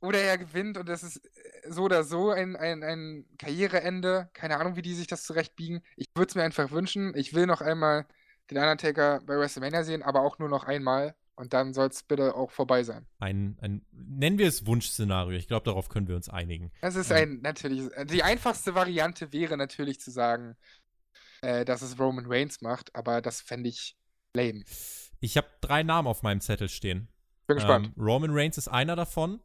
[0.00, 4.30] oder er gewinnt und das ist äh, so oder so ein, ein, ein Karriereende.
[4.34, 5.82] Keine Ahnung, wie die sich das zurechtbiegen.
[5.96, 7.12] Ich würde es mir einfach wünschen.
[7.16, 8.06] Ich will noch einmal
[8.52, 11.16] den Undertaker bei WrestleMania sehen, aber auch nur noch einmal.
[11.40, 13.06] Und dann soll es bitte auch vorbei sein.
[13.18, 15.38] Ein, ein, nennen wir es Wunschszenario.
[15.38, 16.70] Ich glaube, darauf können wir uns einigen.
[16.82, 17.40] Das ist ein, ähm.
[17.40, 20.54] natürlich, die einfachste Variante wäre natürlich zu sagen,
[21.40, 23.96] äh, dass es Roman Reigns macht, aber das fände ich
[24.34, 24.64] lame.
[25.20, 27.08] Ich habe drei Namen auf meinem Zettel stehen.
[27.46, 27.86] Bin gespannt.
[27.96, 29.40] Ähm, Roman Reigns ist einer davon.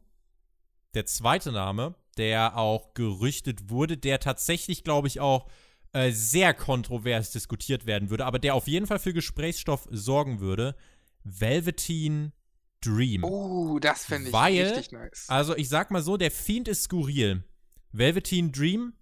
[0.92, 5.48] Der zweite Name, der auch gerüchtet wurde, der tatsächlich, glaube ich, auch
[5.94, 10.76] äh, sehr kontrovers diskutiert werden würde, aber der auf jeden Fall für Gesprächsstoff sorgen würde,
[11.26, 12.32] Velveteen
[12.80, 13.24] Dream.
[13.24, 15.26] Oh, das fände ich Weil, richtig nice.
[15.28, 17.42] Also ich sag mal so, der Fiend ist skurril.
[17.92, 18.92] Velveteen Dream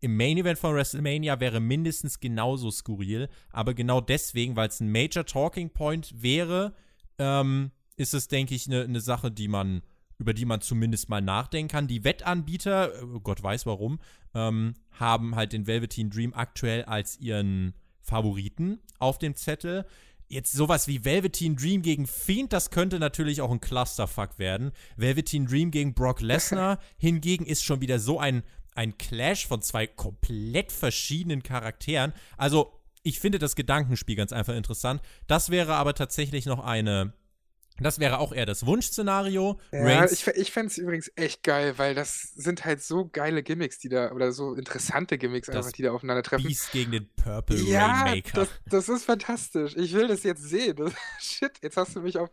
[0.00, 4.92] im Main Event von WrestleMania wäre mindestens genauso skurril, aber genau deswegen, weil es ein
[4.92, 6.74] Major Talking Point wäre,
[7.18, 9.82] ähm, ist es, denke ich, eine ne Sache, die man
[10.18, 11.86] über die man zumindest mal nachdenken kann.
[11.86, 14.00] Die Wettanbieter, äh, Gott weiß warum,
[14.34, 19.86] ähm, haben halt den Velveteen Dream aktuell als ihren Favoriten auf dem Zettel.
[20.30, 24.72] Jetzt sowas wie Velveteen Dream gegen Fiend, das könnte natürlich auch ein Clusterfuck werden.
[24.96, 28.42] Velveteen Dream gegen Brock Lesnar hingegen ist schon wieder so ein,
[28.74, 32.12] ein Clash von zwei komplett verschiedenen Charakteren.
[32.36, 35.00] Also, ich finde das Gedankenspiel ganz einfach interessant.
[35.28, 37.14] Das wäre aber tatsächlich noch eine
[37.80, 39.58] das wäre auch eher das Wunschszenario.
[39.72, 43.42] Ja, Reigns ich, ich fände es übrigens echt geil, weil das sind halt so geile
[43.42, 46.46] Gimmicks, die da, oder so interessante Gimmicks einfach, die da aufeinandertreffen.
[46.46, 48.32] Beast gegen den Purple ja, Rainmaker.
[48.40, 49.74] Das, das ist fantastisch.
[49.76, 50.76] Ich will das jetzt sehen.
[50.76, 52.30] Das, shit, jetzt hast du mich auf,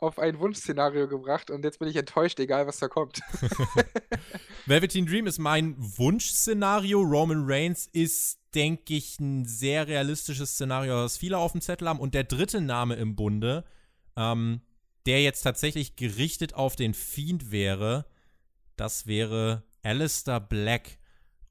[0.00, 3.20] auf ein Wunschszenario gebracht und jetzt bin ich enttäuscht, egal was da kommt.
[4.66, 7.00] Velveteen Dream ist mein Wunschszenario.
[7.00, 12.00] Roman Reigns ist, denke ich, ein sehr realistisches Szenario, das viele auf dem Zettel haben.
[12.00, 13.64] Und der dritte Name im Bunde,
[14.16, 14.60] ähm,
[15.06, 18.06] der jetzt tatsächlich gerichtet auf den Fiend wäre,
[18.76, 20.98] das wäre Alistair Black.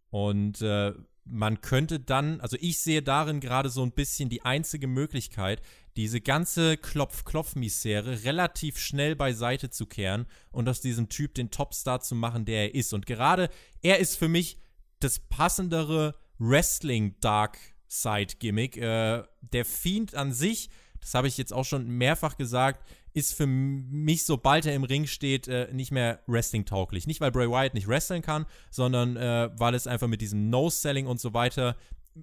[0.09, 0.93] Und äh,
[1.25, 5.61] man könnte dann, also ich sehe darin gerade so ein bisschen die einzige Möglichkeit,
[5.97, 12.15] diese ganze Klopf-Klopf-Misere relativ schnell beiseite zu kehren und aus diesem Typ den Topstar zu
[12.15, 12.93] machen, der er ist.
[12.93, 13.49] Und gerade
[13.81, 14.57] er ist für mich
[14.99, 18.75] das passendere Wrestling-Dark-Side-Gimmick.
[18.77, 22.83] Äh, der Fiend an sich, das habe ich jetzt auch schon mehrfach gesagt,
[23.15, 27.08] ist für mich, sobald er im Ring steht, äh, nicht mehr Wrestling-tauglich.
[27.08, 31.08] Nicht, weil Bray Wyatt nicht wresteln kann, sondern äh, weil es einfach mit diesem Nose-Selling
[31.08, 31.78] und so weiter,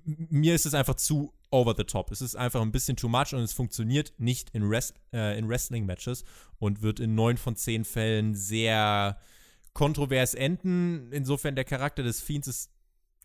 [0.07, 2.11] mir ist es einfach zu over the top.
[2.13, 5.49] Es ist einfach ein bisschen too much und es funktioniert nicht in, Rest, äh, in
[5.49, 6.25] Wrestling-Matches
[6.59, 9.19] und wird in neun von zehn Fällen sehr
[9.73, 11.11] kontrovers enden.
[11.11, 12.71] Insofern der Charakter des Fiends ist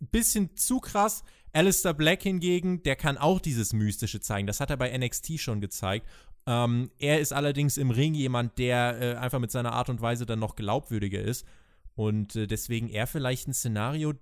[0.01, 1.23] ein bisschen zu krass.
[1.51, 4.47] Alistair Black hingegen, der kann auch dieses Mystische zeigen.
[4.47, 6.07] Das hat er bei NXT schon gezeigt.
[6.47, 10.25] Ähm, er ist allerdings im Ring jemand, der äh, einfach mit seiner Art und Weise
[10.25, 11.45] dann noch glaubwürdiger ist.
[11.93, 14.13] Und äh, deswegen eher vielleicht ein Szenario,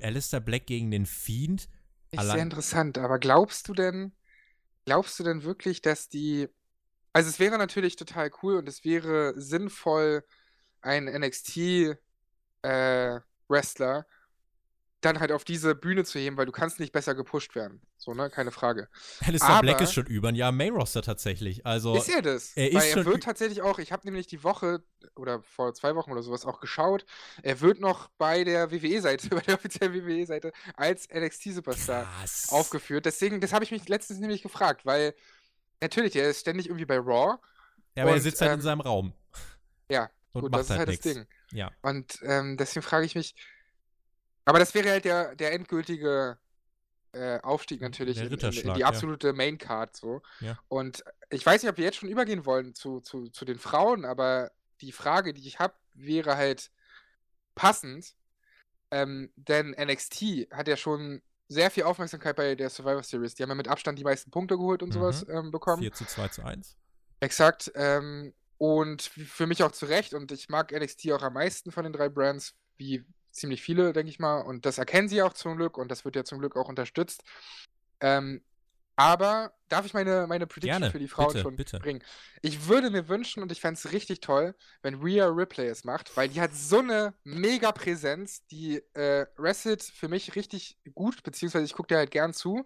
[0.00, 1.68] Alistair Black gegen den Fiend.
[2.12, 4.12] Ist sehr interessant, aber glaubst du denn,
[4.86, 6.48] glaubst du denn wirklich, dass die.
[7.12, 10.24] Also es wäre natürlich total cool und es wäre sinnvoll,
[10.80, 13.18] einen NXT-Wrestler
[13.98, 14.02] äh,
[15.00, 17.80] dann halt auf diese Bühne zu heben, weil du kannst nicht besser gepusht werden.
[17.96, 18.28] So, ne?
[18.28, 18.88] Keine Frage.
[19.24, 21.64] Alistair Aber Black ist schon über ein Jahr Main-Roster tatsächlich.
[21.64, 22.56] Also, ist er das?
[22.56, 24.82] Er weil er wird tatsächlich auch, ich habe nämlich die Woche
[25.16, 27.06] oder vor zwei Wochen oder sowas auch geschaut,
[27.42, 32.06] er wird noch bei der WWE-Seite, bei der offiziellen WWE-Seite als NXT-Superstar
[32.48, 33.06] aufgeführt.
[33.06, 35.14] Deswegen, das habe ich mich letztens nämlich gefragt, weil
[35.80, 37.38] natürlich, er ist ständig irgendwie bei Raw.
[37.96, 39.14] Ja, aber und, er sitzt halt ähm, in seinem Raum.
[39.90, 41.26] Ja, und gut, das ist halt, halt das Ding.
[41.52, 41.70] Ja.
[41.82, 43.34] Und ähm, deswegen frage ich mich,
[44.44, 46.38] aber das wäre halt der, der endgültige
[47.12, 49.32] äh, Aufstieg natürlich in, in, in, die absolute ja.
[49.32, 50.22] Main Card so.
[50.40, 50.58] Ja.
[50.68, 54.04] Und ich weiß nicht, ob wir jetzt schon übergehen wollen zu, zu, zu den Frauen,
[54.04, 54.50] aber
[54.80, 56.70] die Frage, die ich habe, wäre halt
[57.54, 58.14] passend.
[58.92, 63.34] Ähm, denn NXT hat ja schon sehr viel Aufmerksamkeit bei der Survivor Series.
[63.34, 64.94] Die haben ja mit Abstand die meisten Punkte geholt und mhm.
[64.94, 65.82] sowas ähm, bekommen.
[65.82, 66.76] 4 zu 2 zu 1.
[67.20, 67.70] Exakt.
[67.74, 70.14] Ähm, und für mich auch zu Recht.
[70.14, 74.10] Und ich mag NXT auch am meisten von den drei Brands, wie ziemlich viele, denke
[74.10, 74.40] ich mal.
[74.40, 77.22] Und das erkennen sie auch zum Glück und das wird ja zum Glück auch unterstützt.
[78.00, 78.42] Ähm,
[78.96, 81.78] aber darf ich meine, meine Prediction Gerne, für die Frauen bitte, schon bitte.
[81.78, 82.04] bringen?
[82.42, 86.14] Ich würde mir wünschen und ich fände es richtig toll, wenn Rhea Ripley es macht,
[86.18, 91.64] weil die hat so eine mega Präsenz, die äh, wrestelt für mich richtig gut, beziehungsweise
[91.64, 92.64] ich gucke dir halt gern zu.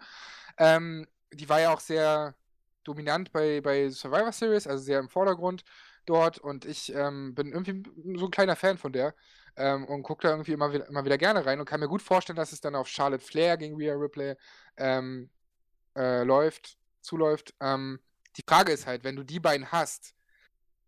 [0.59, 2.35] Ähm, die war ja auch sehr
[2.83, 5.63] dominant bei, bei Survivor Series, also sehr im Vordergrund
[6.07, 7.83] dort und ich ähm, bin irgendwie
[8.19, 9.15] so ein kleiner Fan von der
[9.57, 12.03] ähm, und gucke da irgendwie immer wieder, immer wieder gerne rein und kann mir gut
[12.03, 14.37] vorstellen, dass es dann auf Charlotte Flair gegen Rhea Ripley
[14.77, 15.31] ähm,
[15.97, 17.55] äh, läuft, zuläuft.
[17.61, 18.01] Ähm,
[18.37, 20.15] die Frage ist halt, wenn du die beiden hast,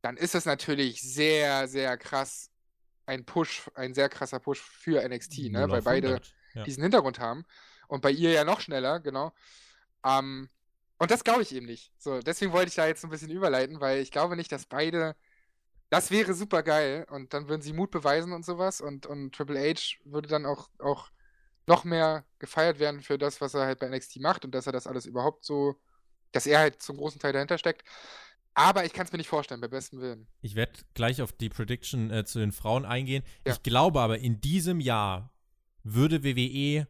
[0.02, 2.50] dann ist es natürlich sehr, sehr krass
[3.06, 5.68] ein Push, ein sehr krasser Push für NXT, ne?
[5.68, 6.20] weil beide
[6.54, 6.64] ja.
[6.64, 7.44] diesen Hintergrund haben.
[7.88, 9.32] Und bei ihr ja noch schneller, genau.
[10.04, 10.48] Ähm,
[10.98, 11.92] und das glaube ich eben nicht.
[11.98, 15.14] So, deswegen wollte ich da jetzt ein bisschen überleiten, weil ich glaube nicht, dass beide
[15.90, 19.60] das wäre super geil und dann würden sie Mut beweisen und sowas und, und Triple
[19.60, 21.10] H würde dann auch, auch
[21.66, 24.72] noch mehr gefeiert werden für das, was er halt bei NXT macht und dass er
[24.72, 25.76] das alles überhaupt so,
[26.32, 27.84] dass er halt zum großen Teil dahinter steckt.
[28.54, 30.26] Aber ich kann es mir nicht vorstellen, bei bestem Willen.
[30.40, 33.22] Ich werde gleich auf die Prediction äh, zu den Frauen eingehen.
[33.46, 33.52] Ja.
[33.52, 35.30] Ich glaube aber, in diesem Jahr
[35.82, 36.88] würde WWE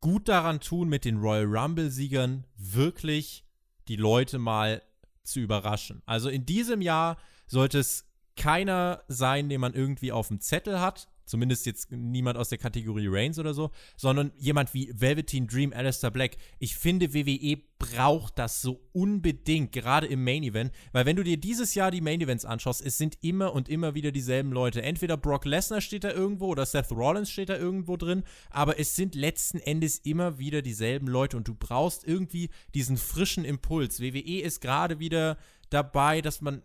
[0.00, 3.44] gut daran tun, mit den Royal Rumble-Siegern wirklich
[3.88, 4.82] die Leute mal
[5.24, 6.02] zu überraschen.
[6.06, 11.08] Also in diesem Jahr sollte es keiner sein, den man irgendwie auf dem Zettel hat.
[11.26, 16.10] Zumindest jetzt niemand aus der Kategorie Reigns oder so, sondern jemand wie Velveteen Dream, Alistair
[16.10, 16.36] Black.
[16.58, 21.38] Ich finde, WWE braucht das so unbedingt, gerade im Main Event, weil wenn du dir
[21.38, 24.82] dieses Jahr die Main Events anschaust, es sind immer und immer wieder dieselben Leute.
[24.82, 28.94] Entweder Brock Lesnar steht da irgendwo oder Seth Rollins steht da irgendwo drin, aber es
[28.94, 34.00] sind letzten Endes immer wieder dieselben Leute und du brauchst irgendwie diesen frischen Impuls.
[34.00, 35.38] WWE ist gerade wieder
[35.70, 36.62] dabei, dass man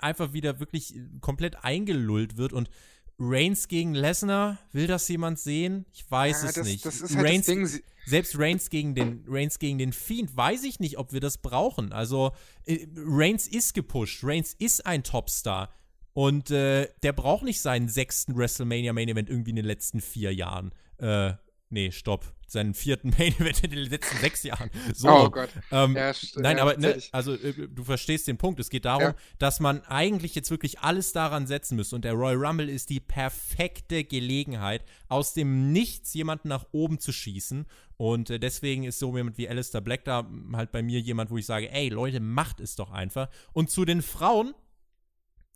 [0.00, 2.70] einfach wieder wirklich komplett eingelullt wird und
[3.18, 5.86] Reigns gegen Lesnar, will das jemand sehen?
[5.92, 6.84] Ich weiß ja, es das, nicht.
[6.84, 7.82] Das ist halt Reigns, das Ding.
[8.06, 11.92] Selbst Reigns gegen den Reigns gegen den Fiend, weiß ich nicht, ob wir das brauchen.
[11.92, 12.32] Also
[12.66, 15.72] äh, Reigns ist gepusht, Reigns ist ein Topstar
[16.12, 20.34] und äh, der braucht nicht seinen sechsten WrestleMania Main Event irgendwie in den letzten vier
[20.34, 20.72] Jahren.
[20.98, 21.34] Äh,
[21.70, 24.70] nee, stopp seinen vierten Main Event in den letzten sechs Jahren.
[24.94, 25.08] So.
[25.08, 25.50] Oh Gott.
[25.70, 28.60] Ähm, ja, nein, ja, aber ne, also äh, du verstehst den Punkt.
[28.60, 29.14] Es geht darum, ja.
[29.38, 31.96] dass man eigentlich jetzt wirklich alles daran setzen müsste.
[31.96, 37.12] Und der Royal Rumble ist die perfekte Gelegenheit, aus dem Nichts jemanden nach oben zu
[37.12, 37.66] schießen.
[37.96, 41.38] Und äh, deswegen ist so jemand wie Alistair Black da halt bei mir jemand, wo
[41.38, 43.28] ich sage, ey Leute, macht es doch einfach.
[43.52, 44.54] Und zu den Frauen,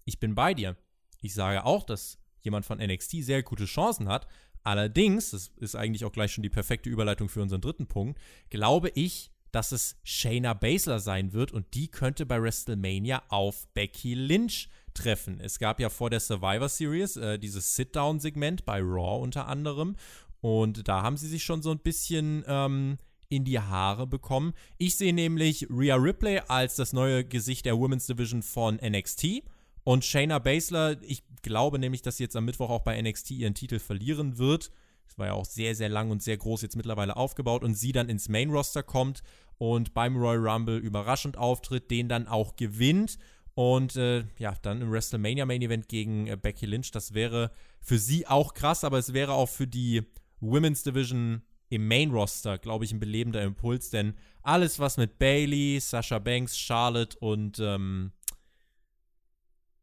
[0.05, 0.77] ich bin bei dir.
[1.21, 4.27] Ich sage auch, dass jemand von NXT sehr gute Chancen hat,
[4.69, 8.91] Allerdings, das ist eigentlich auch gleich schon die perfekte Überleitung für unseren dritten Punkt, glaube
[8.91, 14.69] ich, dass es Shayna Baszler sein wird und die könnte bei WrestleMania auf Becky Lynch
[14.93, 15.41] treffen.
[15.41, 19.97] Es gab ja vor der Survivor Series äh, dieses Sit-Down-Segment bei Raw unter anderem
[20.43, 22.99] und da haben sie sich schon so ein bisschen ähm,
[23.31, 24.53] in die Haare bekommen.
[24.77, 29.45] Ich sehe nämlich Rhea Ripley als das neue Gesicht der Women's Division von NXT
[29.89, 33.55] und Shayna Baszler, ich glaube nämlich, dass sie jetzt am Mittwoch auch bei NXT ihren
[33.55, 34.71] Titel verlieren wird.
[35.07, 37.93] Das war ja auch sehr, sehr lang und sehr groß jetzt mittlerweile aufgebaut und sie
[37.93, 39.23] dann ins Main Roster kommt
[39.57, 43.19] und beim Royal Rumble überraschend auftritt, den dann auch gewinnt.
[43.55, 46.91] Und äh, ja, dann im WrestleMania Main Event gegen äh, Becky Lynch.
[46.91, 50.03] Das wäre für sie auch krass, aber es wäre auch für die
[50.41, 55.81] Women's Division im Main Roster, glaube ich, ein belebender Impuls, denn alles, was mit Bailey,
[55.81, 58.13] Sasha Banks, Charlotte und ähm,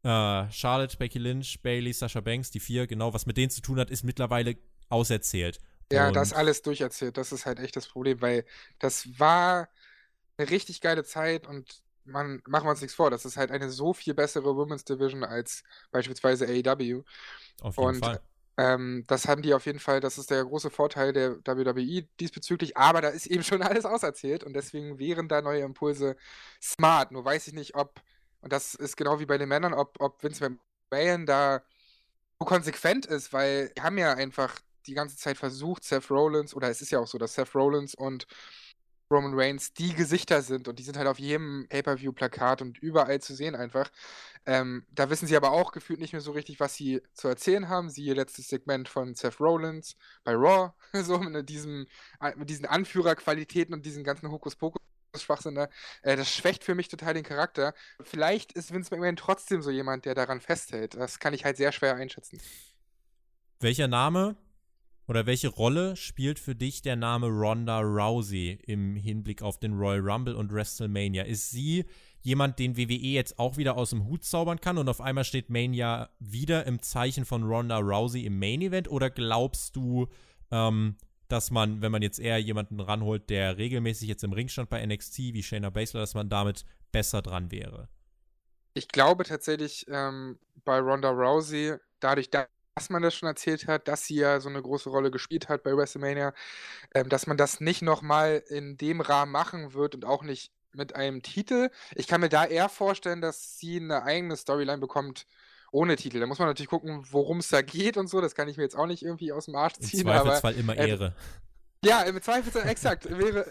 [0.06, 3.78] äh, Charlotte, Becky Lynch, Bailey, Sasha Banks, die vier, genau, was mit denen zu tun
[3.80, 4.56] hat, ist mittlerweile
[4.88, 5.60] auserzählt.
[5.92, 7.16] Ja, und das alles durcherzählt.
[7.16, 8.44] Das ist halt echt das Problem, weil
[8.78, 9.68] das war
[10.38, 13.70] eine richtig geile Zeit und man, machen wir uns nichts vor, das ist halt eine
[13.70, 17.02] so viel bessere Women's Division als beispielsweise AEW.
[17.60, 18.20] Auf jeden Und Fall.
[18.58, 22.76] ähm, das haben die auf jeden Fall, das ist der große Vorteil der WWE diesbezüglich,
[22.76, 26.16] aber da ist eben schon alles auserzählt und deswegen wären da neue Impulse
[26.62, 27.12] smart.
[27.12, 28.00] Nur weiß ich nicht, ob,
[28.46, 30.56] und das ist genau wie bei den Männern, ob, ob Vince
[30.88, 31.62] McMahon da
[32.38, 34.54] so konsequent ist, weil die haben ja einfach
[34.86, 37.96] die ganze Zeit versucht, Seth Rollins, oder es ist ja auch so, dass Seth Rollins
[37.96, 38.28] und
[39.10, 43.34] Roman Reigns die Gesichter sind und die sind halt auf jedem Pay-Per-View-Plakat und überall zu
[43.34, 43.90] sehen einfach.
[44.46, 47.68] Ähm, da wissen sie aber auch gefühlt nicht mehr so richtig, was sie zu erzählen
[47.68, 47.90] haben.
[47.90, 51.88] Siehe letztes Segment von Seth Rollins bei Raw, so mit, diesem,
[52.36, 54.80] mit diesen Anführerqualitäten und diesen ganzen Hokuspokus.
[55.22, 55.68] Schwachsinn, ne?
[56.02, 57.74] äh, das schwächt für mich total den Charakter.
[58.02, 60.94] Vielleicht ist Vince McMahon trotzdem so jemand, der daran festhält.
[60.94, 62.40] Das kann ich halt sehr schwer einschätzen.
[63.60, 64.36] Welcher Name
[65.06, 70.00] oder welche Rolle spielt für dich der Name Ronda Rousey im Hinblick auf den Royal
[70.00, 71.22] Rumble und WrestleMania?
[71.22, 71.84] Ist sie
[72.20, 75.48] jemand, den WWE jetzt auch wieder aus dem Hut zaubern kann und auf einmal steht
[75.48, 78.90] Mania wieder im Zeichen von Ronda Rousey im Main Event?
[78.90, 80.08] Oder glaubst du,
[80.50, 80.96] ähm,
[81.28, 84.84] dass man, wenn man jetzt eher jemanden ranholt, der regelmäßig jetzt im Ring stand bei
[84.84, 87.88] NXT wie Shayna Baszler, dass man damit besser dran wäre?
[88.74, 94.06] Ich glaube tatsächlich ähm, bei Ronda Rousey, dadurch, dass man das schon erzählt hat, dass
[94.06, 96.34] sie ja so eine große Rolle gespielt hat bei WrestleMania,
[96.94, 100.94] ähm, dass man das nicht nochmal in dem Rahmen machen wird und auch nicht mit
[100.94, 101.70] einem Titel.
[101.94, 105.26] Ich kann mir da eher vorstellen, dass sie eine eigene Storyline bekommt
[105.72, 106.20] ohne Titel.
[106.20, 108.20] Da muss man natürlich gucken, worum es da geht und so.
[108.20, 110.00] Das kann ich mir jetzt auch nicht irgendwie aus dem Arsch ziehen.
[110.00, 111.06] Im Zweifelsfall aber, immer Ehre.
[111.06, 113.08] Äh, ja, im Zweifelsfall, exakt.
[113.08, 113.46] Wäre,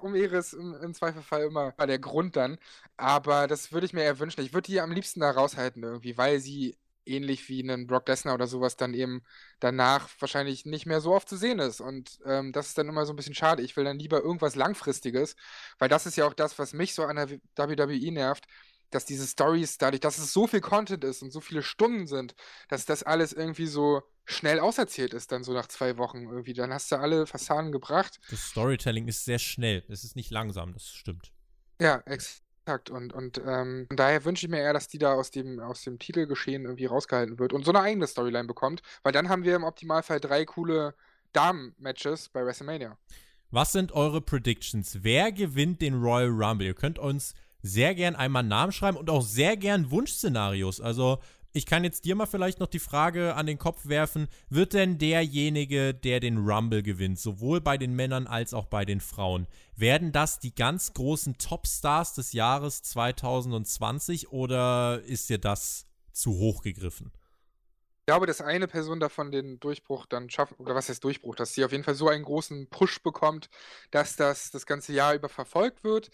[0.00, 2.58] um Ehre ist im, im, Zweifelfall immer der Grund dann.
[2.96, 4.40] Aber das würde ich mir eher wünschen.
[4.42, 6.76] Ich würde die am liebsten da raushalten irgendwie, weil sie
[7.06, 9.22] ähnlich wie einen Brock Lesnar oder sowas dann eben
[9.60, 11.80] danach wahrscheinlich nicht mehr so oft zu sehen ist.
[11.80, 13.62] Und ähm, das ist dann immer so ein bisschen schade.
[13.62, 15.36] Ich will dann lieber irgendwas Langfristiges,
[15.78, 18.46] weil das ist ja auch das, was mich so an der WWE nervt,
[18.90, 22.34] dass diese Stories, dadurch, dass es so viel Content ist und so viele Stunden sind,
[22.68, 26.52] dass das alles irgendwie so schnell auserzählt ist, dann so nach zwei Wochen irgendwie.
[26.52, 28.18] Dann hast du alle Fassaden gebracht.
[28.30, 29.84] Das Storytelling ist sehr schnell.
[29.88, 31.32] Es ist nicht langsam, das stimmt.
[31.80, 32.90] Ja, exakt.
[32.90, 35.98] Und, und ähm, daher wünsche ich mir eher, dass die da aus dem, aus dem
[35.98, 39.64] Titelgeschehen irgendwie rausgehalten wird und so eine eigene Storyline bekommt, weil dann haben wir im
[39.64, 40.94] Optimalfall drei coole
[41.32, 42.98] Damen-Matches bei WrestleMania.
[43.50, 44.98] Was sind eure Predictions?
[45.02, 46.66] Wer gewinnt den Royal Rumble?
[46.66, 50.80] Ihr könnt uns sehr gern einmal Namen schreiben und auch sehr gern Wunschszenarios.
[50.80, 51.18] Also
[51.56, 54.98] ich kann jetzt dir mal vielleicht noch die Frage an den Kopf werfen, wird denn
[54.98, 60.12] derjenige, der den Rumble gewinnt, sowohl bei den Männern als auch bei den Frauen, werden
[60.12, 67.10] das die ganz großen Topstars des Jahres 2020 oder ist dir das zu hoch gegriffen?
[68.00, 71.54] Ich glaube, dass eine Person davon den Durchbruch dann schafft, oder was heißt Durchbruch, dass
[71.54, 73.48] sie auf jeden Fall so einen großen Push bekommt,
[73.90, 76.10] dass das das ganze Jahr über verfolgt wird.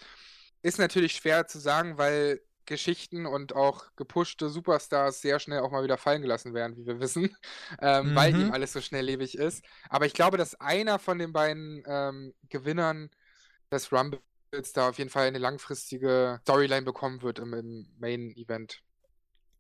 [0.63, 5.83] Ist natürlich schwer zu sagen, weil Geschichten und auch gepushte Superstars sehr schnell auch mal
[5.83, 7.37] wieder fallen gelassen werden, wie wir wissen,
[7.81, 8.15] ähm, mhm.
[8.15, 9.65] weil eben alles so schnelllebig ist.
[9.89, 13.11] Aber ich glaube, dass einer von den beiden ähm, Gewinnern
[13.71, 14.21] des Rumbles
[14.75, 18.83] da auf jeden Fall eine langfristige Storyline bekommen wird im, im Main-Event.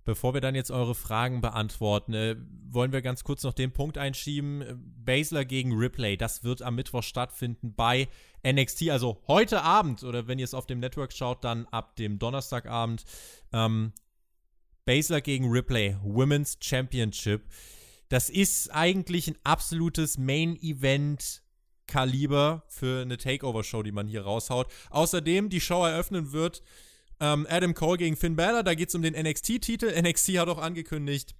[0.05, 2.37] Bevor wir dann jetzt eure Fragen beantworten, äh,
[2.69, 4.65] wollen wir ganz kurz noch den Punkt einschieben.
[5.05, 8.09] Basler gegen Ripley, das wird am Mittwoch stattfinden bei
[8.45, 12.19] NXT, also heute Abend oder wenn ihr es auf dem Network schaut, dann ab dem
[12.19, 13.05] Donnerstagabend.
[13.53, 13.93] Ähm,
[14.85, 17.43] Basler gegen Ripley, Women's Championship.
[18.09, 21.43] Das ist eigentlich ein absolutes Main-Event.
[21.87, 24.67] Kaliber für eine Takeover-Show, die man hier raushaut.
[24.91, 26.63] Außerdem, die Show eröffnen wird
[27.23, 29.93] ähm, Adam Cole gegen Finn Balor, da geht es um den NXT-Titel.
[30.03, 31.37] NXT hat auch angekündigt,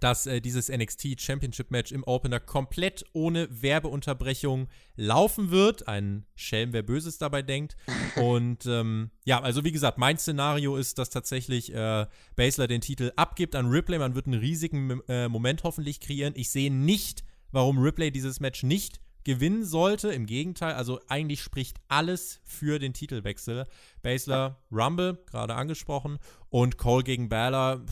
[0.00, 5.86] dass äh, dieses NXT Championship Match im Opener komplett ohne Werbeunterbrechung laufen wird.
[5.86, 7.76] Ein Schelm, wer Böses dabei denkt.
[8.16, 13.12] Und ähm, ja, also wie gesagt, mein Szenario ist, dass tatsächlich äh, Baszler den Titel
[13.16, 13.98] abgibt an Ripley.
[13.98, 16.32] Man wird einen riesigen äh, Moment hoffentlich kreieren.
[16.36, 17.22] Ich sehe nicht,
[17.52, 20.12] warum Ripley dieses Match nicht gewinnen sollte.
[20.12, 23.66] Im Gegenteil, also eigentlich spricht alles für den Titelwechsel.
[24.00, 26.18] Basler Rumble, gerade angesprochen,
[26.48, 27.84] und Cole gegen Balor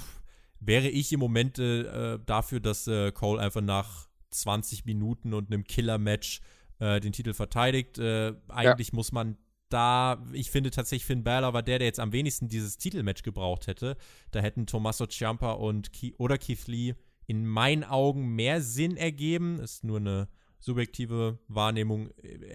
[0.60, 5.64] wäre ich im Moment äh, dafür, dass äh, Cole einfach nach 20 Minuten und einem
[5.64, 6.40] Killer-Match
[6.78, 7.98] äh, den Titel verteidigt.
[7.98, 8.94] Äh, eigentlich ja.
[8.94, 9.36] muss man
[9.68, 13.66] da, ich finde tatsächlich, Finn Balor war der, der jetzt am wenigsten dieses Titelmatch gebraucht
[13.66, 13.96] hätte.
[14.30, 16.94] Da hätten Tommaso Ciampa und Ke oder Keith Lee
[17.26, 19.58] in meinen Augen mehr Sinn ergeben.
[19.58, 20.28] Ist nur eine
[20.64, 22.10] subjektive Wahrnehmung.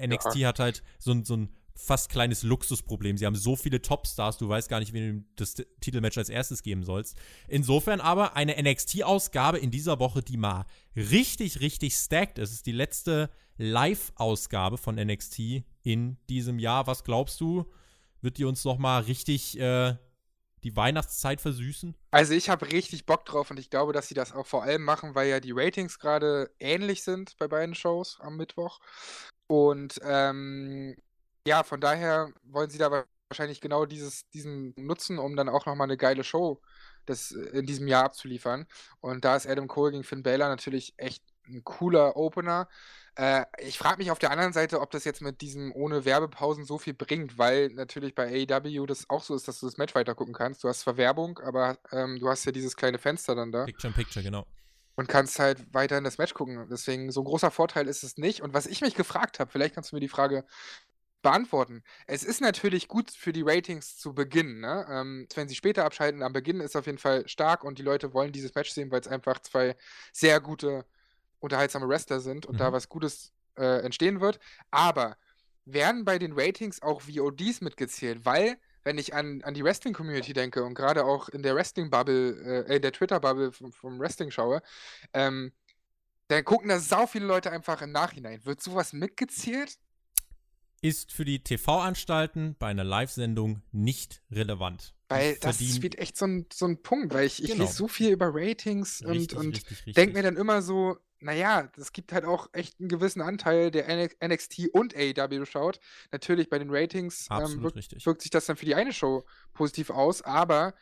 [0.06, 0.50] NXT ja.
[0.50, 3.18] hat halt so, so ein fast kleines Luxusproblem.
[3.18, 6.62] Sie haben so viele Topstars, du weißt gar nicht, wen du das Titelmatch als erstes
[6.62, 7.18] geben sollst.
[7.48, 12.50] Insofern aber eine NXT-Ausgabe in dieser Woche, die mal richtig, richtig stacked ist.
[12.50, 16.86] Es ist die letzte Live-Ausgabe von NXT in diesem Jahr.
[16.88, 17.66] Was glaubst du?
[18.22, 19.96] Wird die uns noch mal richtig äh,
[20.64, 21.96] die Weihnachtszeit versüßen?
[22.12, 24.84] Also ich habe richtig Bock drauf und ich glaube, dass sie das auch vor allem
[24.84, 28.80] machen, weil ja die Ratings gerade ähnlich sind bei beiden Shows am Mittwoch.
[29.48, 30.96] Und ähm,
[31.48, 35.88] ja, von daher wollen sie da wahrscheinlich genau dieses, diesen nutzen, um dann auch nochmal
[35.88, 36.62] eine geile Show
[37.10, 38.68] das in diesem Jahr abzuliefern.
[39.02, 42.68] Und da ist Adam Cole gegen Finn Balor natürlich echt ein cooler Opener.
[43.16, 46.66] Äh, ich frage mich auf der anderen Seite, ob das jetzt mit diesem ohne Werbepausen
[46.66, 49.96] so viel bringt, weil natürlich bei AEW das auch so ist, dass du das Match
[49.96, 50.64] weiter gucken kannst.
[50.64, 53.66] Du hast zwar Werbung, aber ähm, du hast ja dieses kleine Fenster dann da.
[53.66, 54.46] Picture in Picture, genau.
[54.96, 56.68] Und kannst halt weiterhin das Match gucken.
[56.70, 58.42] Deswegen, so ein großer Vorteil ist es nicht.
[58.42, 60.44] Und was ich mich gefragt habe, vielleicht kannst du mir die Frage
[61.22, 61.84] beantworten.
[62.08, 64.62] Es ist natürlich gut für die Ratings zu Beginn.
[64.62, 64.86] Ne?
[64.90, 67.84] Ähm, wenn sie später abschalten, am Beginn ist es auf jeden Fall stark und die
[67.84, 69.76] Leute wollen dieses Match sehen, weil es einfach zwei
[70.14, 70.86] sehr gute,
[71.40, 72.60] unterhaltsame Wrestler sind und mhm.
[72.60, 74.40] da was Gutes äh, entstehen wird.
[74.72, 75.18] Aber
[75.66, 78.26] werden bei den Ratings auch VODs mitgezählt?
[78.26, 82.76] Weil, wenn ich an, an die Wrestling-Community denke und gerade auch in der Wrestling-Bubble, äh,
[82.76, 84.62] in der Twitter-Bubble vom, vom, Wrestling schaue,
[85.14, 85.52] ähm,
[86.28, 88.46] dann gucken da sau viele Leute einfach im Nachhinein.
[88.46, 89.80] Wird sowas mitgezählt?
[90.82, 94.94] ist für die TV-Anstalten bei einer Live-Sendung nicht relevant.
[95.10, 97.64] Weil das wird echt so ein, so ein Punkt, weil ich, ich genau.
[97.64, 101.92] lese so viel über Ratings richtig, und, und denke mir dann immer so, naja, es
[101.92, 103.88] gibt halt auch echt einen gewissen Anteil, der
[104.24, 105.80] NXT und AEW schaut.
[106.12, 109.90] Natürlich bei den Ratings ähm, wirkt, wirkt, sich das dann für die eine Show positiv
[109.90, 110.74] aus, aber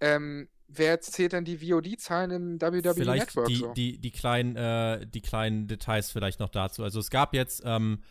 [0.00, 3.46] ähm, wer zählt dann die VOD-Zahlen im WWE vielleicht Network?
[3.48, 3.72] Die, so?
[3.72, 6.82] die, die, kleinen, äh, die kleinen Details vielleicht noch dazu.
[6.82, 8.02] Also es gab jetzt ähm,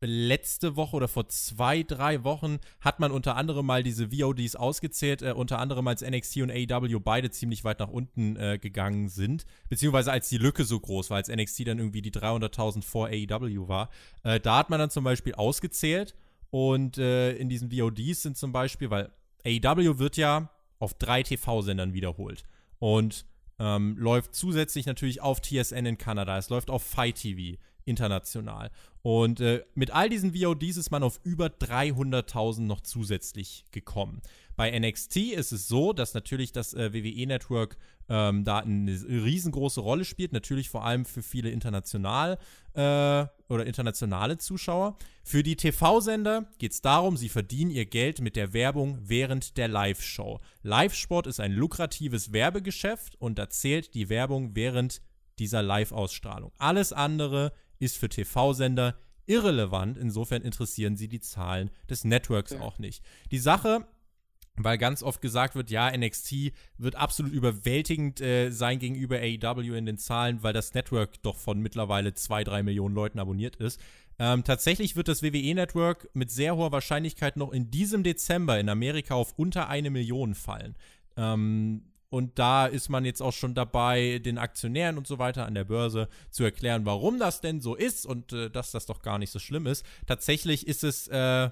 [0.00, 5.22] letzte Woche oder vor zwei, drei Wochen hat man unter anderem mal diese VODs ausgezählt,
[5.22, 9.46] äh, unter anderem als NXT und AEW beide ziemlich weit nach unten äh, gegangen sind,
[9.68, 13.68] beziehungsweise als die Lücke so groß war, als NXT dann irgendwie die 300.000 vor AEW
[13.68, 13.88] war.
[14.22, 16.14] Äh, da hat man dann zum Beispiel ausgezählt
[16.50, 19.10] und äh, in diesen VODs sind zum Beispiel, weil
[19.44, 22.44] AEW wird ja auf drei TV-Sendern wiederholt
[22.78, 23.24] und
[23.58, 28.70] ähm, läuft zusätzlich natürlich auf TSN in Kanada, es läuft auf Fight TV international.
[29.00, 34.20] Und äh, mit all diesen VODs ist man auf über 300.000 noch zusätzlich gekommen.
[34.56, 37.76] Bei NXT ist es so, dass natürlich das äh, WWE-Network
[38.08, 42.38] ähm, da eine riesengroße Rolle spielt, natürlich vor allem für viele international
[42.74, 44.96] äh, oder internationale Zuschauer.
[45.22, 49.68] Für die TV-Sender geht es darum, sie verdienen ihr Geld mit der Werbung während der
[49.68, 50.40] Live-Show.
[50.62, 55.00] Live-Sport ist ein lukratives Werbegeschäft und da zählt die Werbung während
[55.38, 56.52] dieser Live-Ausstrahlung.
[56.58, 58.96] Alles andere ist für TV-Sender
[59.26, 59.96] irrelevant.
[59.96, 62.60] Insofern interessieren sie die Zahlen des Networks ja.
[62.60, 63.02] auch nicht.
[63.30, 63.86] Die Sache,
[64.56, 69.86] weil ganz oft gesagt wird, ja, NXT wird absolut überwältigend äh, sein gegenüber AEW in
[69.86, 73.80] den Zahlen, weil das Network doch von mittlerweile zwei, drei Millionen Leuten abonniert ist.
[74.18, 79.14] Ähm, tatsächlich wird das WWE-Network mit sehr hoher Wahrscheinlichkeit noch in diesem Dezember in Amerika
[79.14, 80.74] auf unter eine Million fallen.
[81.18, 85.54] Ähm, und da ist man jetzt auch schon dabei, den Aktionären und so weiter an
[85.54, 89.18] der Börse zu erklären, warum das denn so ist und äh, dass das doch gar
[89.18, 89.84] nicht so schlimm ist.
[90.06, 91.50] Tatsächlich ist es äh,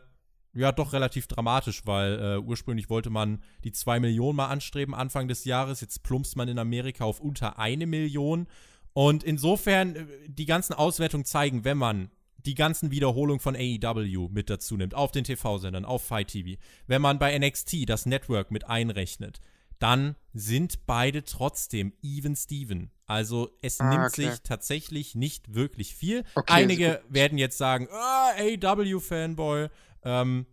[0.55, 5.27] ja doch relativ dramatisch, weil äh, ursprünglich wollte man die 2 Millionen mal anstreben Anfang
[5.29, 5.81] des Jahres.
[5.81, 8.47] Jetzt plumpst man in Amerika auf unter eine Million.
[8.93, 12.11] Und insofern, äh, die ganzen Auswertungen zeigen, wenn man
[12.47, 17.03] die ganzen Wiederholungen von AEW mit dazu nimmt, auf den TV-Sendern, auf Fight TV, wenn
[17.03, 19.41] man bei NXT das Network mit einrechnet,
[19.79, 22.91] dann sind beide trotzdem even Steven.
[23.07, 24.31] Also es ah, nimmt okay.
[24.31, 26.25] sich tatsächlich nicht wirklich viel.
[26.35, 29.69] Okay, Einige werden jetzt sagen, oh, ah, AW-Fanboy.
[30.03, 30.47] Ähm,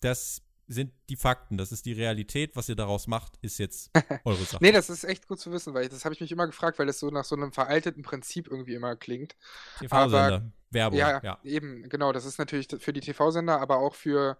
[0.00, 2.54] das sind die Fakten, das ist die Realität.
[2.54, 3.90] Was ihr daraus macht, ist jetzt
[4.24, 4.62] eure Sache.
[4.62, 6.86] nee, das ist echt gut zu wissen, weil das habe ich mich immer gefragt, weil
[6.86, 9.34] das so nach so einem veralteten Prinzip irgendwie immer klingt.
[9.78, 10.98] TV-Sender, Werbung.
[10.98, 12.12] Ja, ja, eben, genau.
[12.12, 14.38] Das ist natürlich für die TV-Sender, aber auch für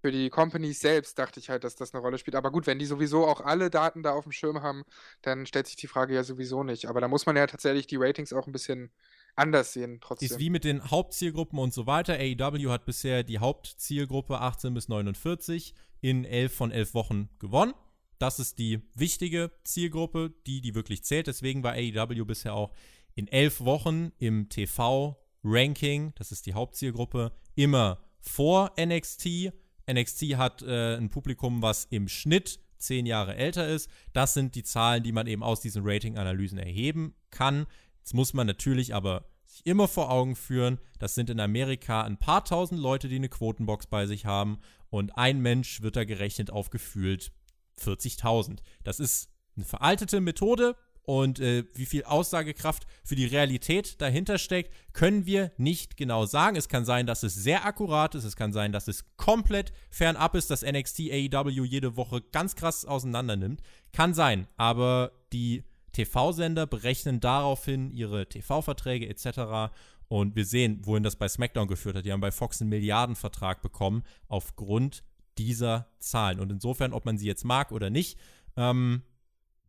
[0.00, 2.36] für die Companies selbst dachte ich halt, dass das eine Rolle spielt.
[2.36, 4.84] Aber gut, wenn die sowieso auch alle Daten da auf dem Schirm haben,
[5.22, 6.86] dann stellt sich die Frage ja sowieso nicht.
[6.86, 8.90] Aber da muss man ja tatsächlich die Ratings auch ein bisschen
[9.34, 10.26] anders sehen trotzdem.
[10.26, 12.14] Ist wie mit den Hauptzielgruppen und so weiter.
[12.14, 17.74] AEW hat bisher die Hauptzielgruppe 18 bis 49 in 11 von 11 Wochen gewonnen.
[18.18, 21.28] Das ist die wichtige Zielgruppe, die, die wirklich zählt.
[21.28, 22.72] Deswegen war AEW bisher auch
[23.14, 29.52] in 11 Wochen im TV-Ranking, das ist die Hauptzielgruppe, immer vor NXT.
[29.92, 33.90] NXT hat äh, ein Publikum, was im Schnitt zehn Jahre älter ist.
[34.12, 37.66] Das sind die Zahlen, die man eben aus diesen Rating-Analysen erheben kann.
[37.98, 42.18] Jetzt muss man natürlich aber sich immer vor Augen führen, das sind in Amerika ein
[42.18, 44.58] paar tausend Leute, die eine Quotenbox bei sich haben
[44.90, 47.32] und ein Mensch wird da gerechnet auf gefühlt
[47.80, 48.58] 40.000.
[48.84, 50.76] Das ist eine veraltete Methode,
[51.08, 56.54] und äh, wie viel Aussagekraft für die Realität dahinter steckt, können wir nicht genau sagen.
[56.54, 58.24] Es kann sein, dass es sehr akkurat ist.
[58.24, 62.84] Es kann sein, dass es komplett fernab ist, dass NXT AEW jede Woche ganz krass
[62.84, 63.62] auseinander nimmt.
[63.90, 69.72] Kann sein, aber die TV-Sender berechnen daraufhin ihre TV-Verträge etc.
[70.08, 72.04] Und wir sehen, wohin das bei SmackDown geführt hat.
[72.04, 75.04] Die haben bei Fox einen Milliardenvertrag bekommen aufgrund
[75.38, 76.38] dieser Zahlen.
[76.38, 78.18] Und insofern, ob man sie jetzt mag oder nicht,
[78.58, 79.04] ähm,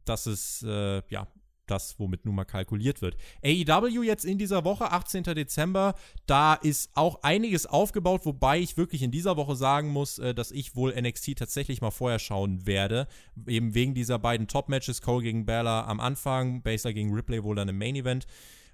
[0.06, 1.28] das ist äh, ja
[1.70, 3.18] das, womit nun mal kalkuliert wird.
[3.44, 5.24] AEW jetzt in dieser Woche, 18.
[5.24, 5.96] Dezember,
[6.26, 10.52] da ist auch einiges aufgebaut, wobei ich wirklich in dieser Woche sagen muss, äh, dass
[10.52, 13.08] ich wohl NXT tatsächlich mal vorher schauen werde.
[13.48, 17.70] Eben wegen dieser beiden Top-Matches, Cole gegen Bella am Anfang, Baser gegen Ripley wohl dann
[17.70, 18.26] im Main-Event.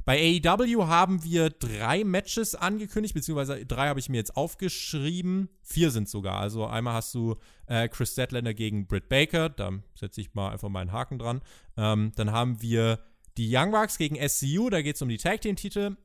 [0.06, 5.50] Bei AEW haben wir drei Matches angekündigt, beziehungsweise drei habe ich mir jetzt aufgeschrieben.
[5.64, 6.40] Vier sind sogar.
[6.40, 7.36] Also einmal hast du
[7.66, 11.42] äh, Chris Statlander gegen Britt Baker, da setze ich mal einfach meinen Haken dran.
[11.76, 13.00] Ähm, dann haben wir
[13.38, 15.98] die Young Bucks gegen SCU, da geht es um die Tag Team-Titel.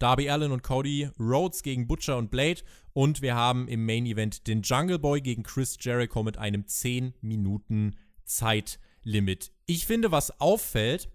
[0.00, 2.62] Darby Allen und Cody Rhodes gegen Butcher und Blade.
[2.94, 7.14] Und wir haben im Main Event den Jungle Boy gegen Chris Jericho mit einem 10
[7.20, 7.94] Minuten
[8.24, 9.52] Zeitlimit.
[9.66, 11.08] Ich finde, was auffällt,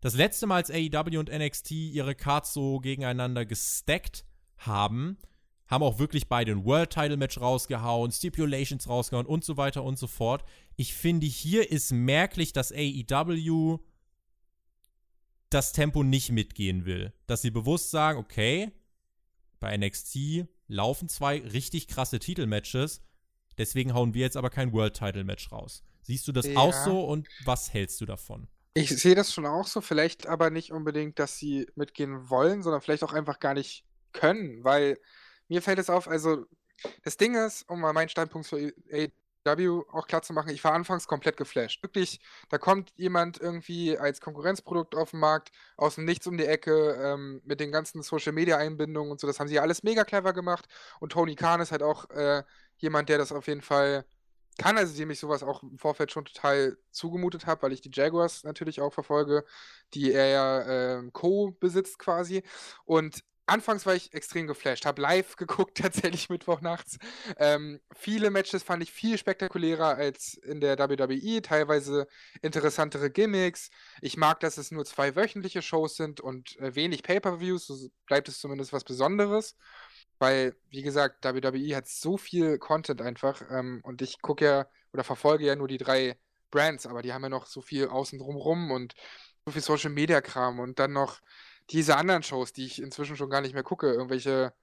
[0.00, 4.24] das letzte Mal, als AEW und NXT ihre Cards so gegeneinander gestackt
[4.58, 5.18] haben,
[5.66, 9.98] haben auch wirklich beide ein World Title Match rausgehauen, Stipulations rausgehauen und so weiter und
[9.98, 10.44] so fort.
[10.76, 13.78] Ich finde, hier ist merklich, dass AEW
[15.50, 17.12] das Tempo nicht mitgehen will.
[17.26, 18.70] Dass sie bewusst sagen, okay,
[19.60, 23.02] bei NXT laufen zwei richtig krasse Titelmatches,
[23.56, 25.82] deswegen hauen wir jetzt aber kein World Title Match raus.
[26.02, 26.56] Siehst du das ja.
[26.56, 28.46] auch so und was hältst du davon?
[28.74, 32.80] Ich sehe das schon auch so, vielleicht aber nicht unbedingt, dass sie mitgehen wollen, sondern
[32.80, 34.98] vielleicht auch einfach gar nicht können, weil
[35.48, 36.46] mir fällt es auf, also
[37.02, 40.74] das Ding ist, um mal meinen Standpunkt für AEW auch klar zu machen, ich war
[40.74, 41.82] anfangs komplett geflasht.
[41.82, 46.46] Wirklich, da kommt jemand irgendwie als Konkurrenzprodukt auf den Markt, aus dem Nichts um die
[46.46, 50.66] Ecke, ähm, mit den ganzen Social-Media-Einbindungen und so, das haben sie alles mega clever gemacht
[51.00, 52.44] und Tony Khan ist halt auch äh,
[52.76, 54.04] jemand, der das auf jeden Fall
[54.58, 57.90] kann, also dem ich sowas auch im Vorfeld schon total zugemutet habe, weil ich die
[57.92, 59.44] Jaguars natürlich auch verfolge,
[59.94, 62.42] die er ja äh, co-besitzt quasi.
[62.84, 66.98] Und anfangs war ich extrem geflasht, habe live geguckt, tatsächlich Mittwochnachts.
[67.38, 72.06] Ähm, viele Matches fand ich viel spektakulärer als in der WWE, teilweise
[72.42, 73.70] interessantere Gimmicks.
[74.00, 78.28] Ich mag, dass es nur zwei wöchentliche Shows sind und äh, wenig Pay-per-Views, so bleibt
[78.28, 79.56] es zumindest was Besonderes.
[80.18, 85.04] Weil, wie gesagt, WWE hat so viel Content einfach ähm, und ich gucke ja oder
[85.04, 86.18] verfolge ja nur die drei
[86.50, 88.94] Brands, aber die haben ja noch so viel außen drumrum und
[89.46, 91.20] so viel Social Media Kram und dann noch
[91.70, 94.54] diese anderen Shows, die ich inzwischen schon gar nicht mehr gucke, irgendwelche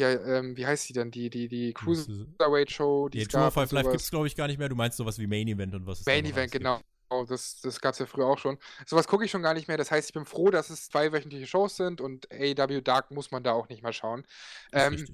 [0.00, 1.10] ja, ähm, wie heißt die denn?
[1.10, 4.58] Die, die, die Cruiserweight Show, die Die 205 Live gibt es, glaube ich, gar nicht
[4.58, 4.70] mehr.
[4.70, 6.80] Du meinst sowas wie Main Event und was es Main Event, genau.
[7.10, 8.56] Oh, das, das gab es ja früher auch schon.
[8.86, 9.76] Sowas gucke ich schon gar nicht mehr.
[9.76, 13.32] Das heißt, ich bin froh, dass es zwei wöchentliche Shows sind und AEW Dark muss
[13.32, 14.24] man da auch nicht mal schauen.
[14.72, 15.04] Ähm,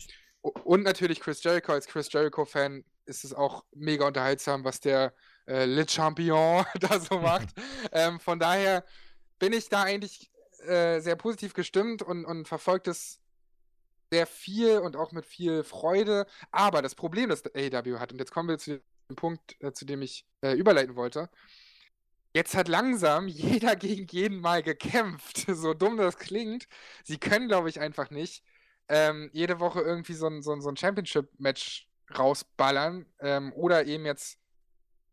[0.42, 1.72] und natürlich Chris Jericho.
[1.72, 5.14] Als Chris Jericho-Fan ist es auch mega unterhaltsam, was der
[5.47, 7.49] äh, Le Champion da so macht.
[7.92, 8.84] ähm, von daher
[9.38, 10.30] bin ich da eigentlich
[10.66, 13.20] äh, sehr positiv gestimmt und, und verfolgt es
[14.12, 16.26] sehr viel und auch mit viel Freude.
[16.51, 19.84] Aber das Problem, das AEW hat, und jetzt kommen wir zu dem Punkt, äh, zu
[19.84, 21.30] dem ich äh, überleiten wollte,
[22.37, 25.47] Jetzt hat langsam jeder gegen jeden mal gekämpft.
[25.57, 26.68] So dumm das klingt.
[27.03, 28.43] Sie können, glaube ich, einfach nicht
[28.89, 34.05] ähm, jede Woche irgendwie so ein, so ein, so ein Championship-Match rausballern ähm, oder eben
[34.05, 34.39] jetzt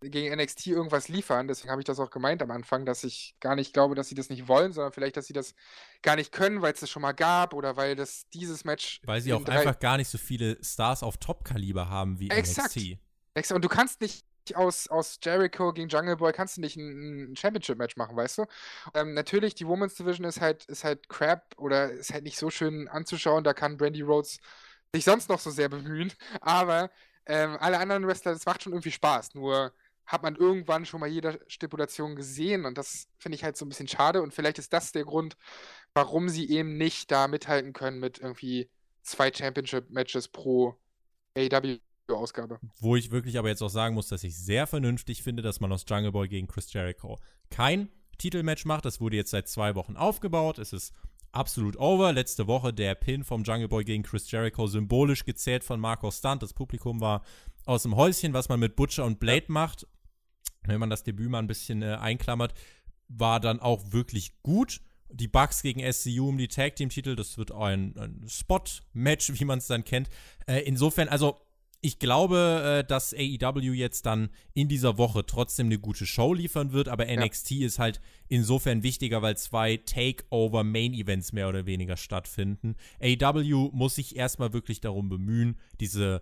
[0.02, 1.48] gegen NXT irgendwas liefern.
[1.48, 4.16] Deswegen habe ich das auch gemeint am Anfang, dass ich gar nicht glaube, dass sie
[4.16, 5.56] das nicht wollen, sondern vielleicht, dass sie das
[6.02, 9.00] gar nicht können, weil es das schon mal gab oder weil das dieses Match.
[9.06, 12.76] Weil sie auch einfach gar nicht so viele Stars auf Top-Kaliber haben wie Exakt.
[12.76, 12.98] NXT.
[13.34, 13.56] Exakt.
[13.56, 17.36] Und du kannst nicht aus, aus Jericho gegen Jungle Boy kannst du nicht ein, ein
[17.36, 18.46] Championship-Match machen, weißt du?
[18.94, 22.50] Ähm, natürlich, die Women's Division ist halt, ist halt crap oder ist halt nicht so
[22.50, 23.44] schön anzuschauen.
[23.44, 24.40] Da kann Brandy Rhodes
[24.94, 26.12] sich sonst noch so sehr bemühen.
[26.42, 26.92] Aber
[27.26, 29.36] ähm, alle anderen Wrestler, das macht schon irgendwie Spaß.
[29.36, 29.74] Nur
[30.06, 33.70] hat man irgendwann schon mal jede Stipulation gesehen und das finde ich halt so ein
[33.70, 34.22] bisschen schade.
[34.22, 35.38] Und vielleicht ist das der Grund,
[35.94, 38.70] warum sie eben nicht da mithalten können mit irgendwie
[39.04, 40.78] zwei Championship-Matches pro
[41.38, 41.80] AEW
[42.10, 42.60] Ausgabe.
[42.80, 45.72] Wo ich wirklich aber jetzt auch sagen muss, dass ich sehr vernünftig finde, dass man
[45.72, 47.18] aus Jungle Boy gegen Chris Jericho
[47.50, 48.86] kein Titelmatch macht.
[48.86, 50.60] Das wurde jetzt seit zwei Wochen aufgebaut.
[50.60, 50.94] Es ist
[51.32, 52.12] absolut over.
[52.14, 56.44] Letzte Woche der Pin vom Jungle Boy gegen Chris Jericho symbolisch gezählt von Marco Stunt.
[56.44, 57.24] Das Publikum war
[57.66, 59.88] aus dem Häuschen, was man mit Butcher und Blade macht.
[60.66, 62.54] Wenn man das Debüt mal ein bisschen äh, einklammert,
[63.08, 64.82] war dann auch wirklich gut.
[65.10, 69.46] Die Bucks gegen SCU um die Tag Team Titel, das wird ein, ein Spot-Match, wie
[69.46, 70.10] man es dann kennt.
[70.48, 71.40] Äh, insofern, also
[71.84, 76.72] ich glaube, äh, dass AEW jetzt dann in dieser Woche trotzdem eine gute Show liefern
[76.72, 77.68] wird, aber NXT ja.
[77.68, 82.76] ist halt insofern wichtiger, weil zwei Takeover-Main-Events mehr oder weniger stattfinden.
[83.02, 86.22] AEW muss sich erstmal wirklich darum bemühen, diese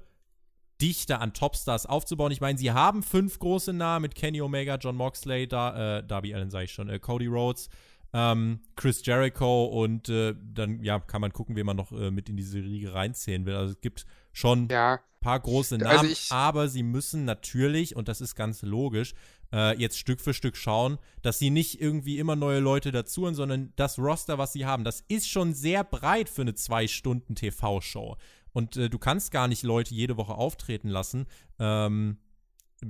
[0.81, 2.31] Dichte an Topstars aufzubauen.
[2.31, 6.33] Ich meine, sie haben fünf große Namen mit Kenny Omega, John Moxley, da, äh, Darby
[6.33, 7.69] Allen sage ich schon, äh, Cody Rhodes,
[8.13, 12.29] ähm, Chris Jericho und äh, dann ja, kann man gucken, wen man noch äh, mit
[12.29, 13.53] in diese Riege reinzählen will.
[13.53, 18.07] Also es gibt schon ja paar große also Namen, also aber sie müssen natürlich, und
[18.07, 19.13] das ist ganz logisch,
[19.53, 23.71] äh, jetzt Stück für Stück schauen, dass sie nicht irgendwie immer neue Leute dazuholen, sondern
[23.75, 28.17] das Roster, was sie haben, das ist schon sehr breit für eine zwei Stunden TV-Show.
[28.53, 31.25] Und äh, du kannst gar nicht Leute jede Woche auftreten lassen.
[31.59, 32.17] Ähm,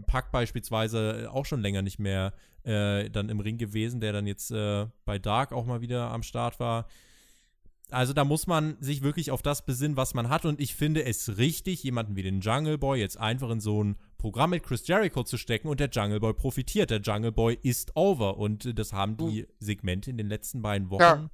[0.08, 4.52] Pack beispielsweise auch schon länger nicht mehr äh, dann im Ring gewesen, der dann jetzt
[4.52, 6.88] äh, bei Dark auch mal wieder am Start war.
[7.92, 10.46] Also da muss man sich wirklich auf das besinnen, was man hat.
[10.46, 13.98] Und ich finde es richtig, jemanden wie den Jungle Boy jetzt einfach in so ein
[14.18, 16.90] Programm mit Chris Jericho zu stecken und der Jungle Boy profitiert.
[16.90, 18.38] Der Jungle Boy ist over.
[18.38, 21.30] Und das haben die Segmente in den letzten beiden Wochen ja.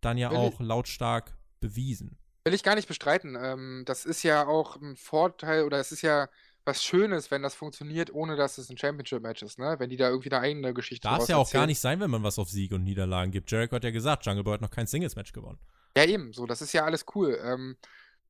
[0.00, 2.18] dann ja auch lautstark bewiesen.
[2.44, 3.38] Will ich gar nicht bestreiten.
[3.40, 6.28] Ähm, das ist ja auch ein Vorteil oder es ist ja
[6.64, 9.76] was Schönes, wenn das funktioniert, ohne dass es ein Championship-Match ist, ne?
[9.78, 12.10] Wenn die da irgendwie eine eigene Geschichte Darf es ja auch gar nicht sein, wenn
[12.10, 13.50] man was auf Sieg und Niederlagen gibt.
[13.50, 15.58] Jericho hat ja gesagt, Jungle Boy hat noch kein Singles-Match gewonnen.
[15.96, 17.38] Ja, eben, so, das ist ja alles cool.
[17.42, 17.76] Ähm,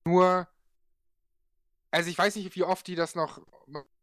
[0.04, 0.46] nur,
[1.90, 3.40] also ich weiß nicht, wie oft die das noch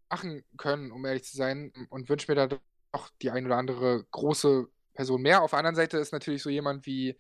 [0.10, 2.48] machen können, um ehrlich zu sein, und wünsche mir da
[2.92, 5.42] doch die ein oder andere große Person mehr.
[5.42, 7.18] Auf der anderen Seite ist natürlich so jemand wie,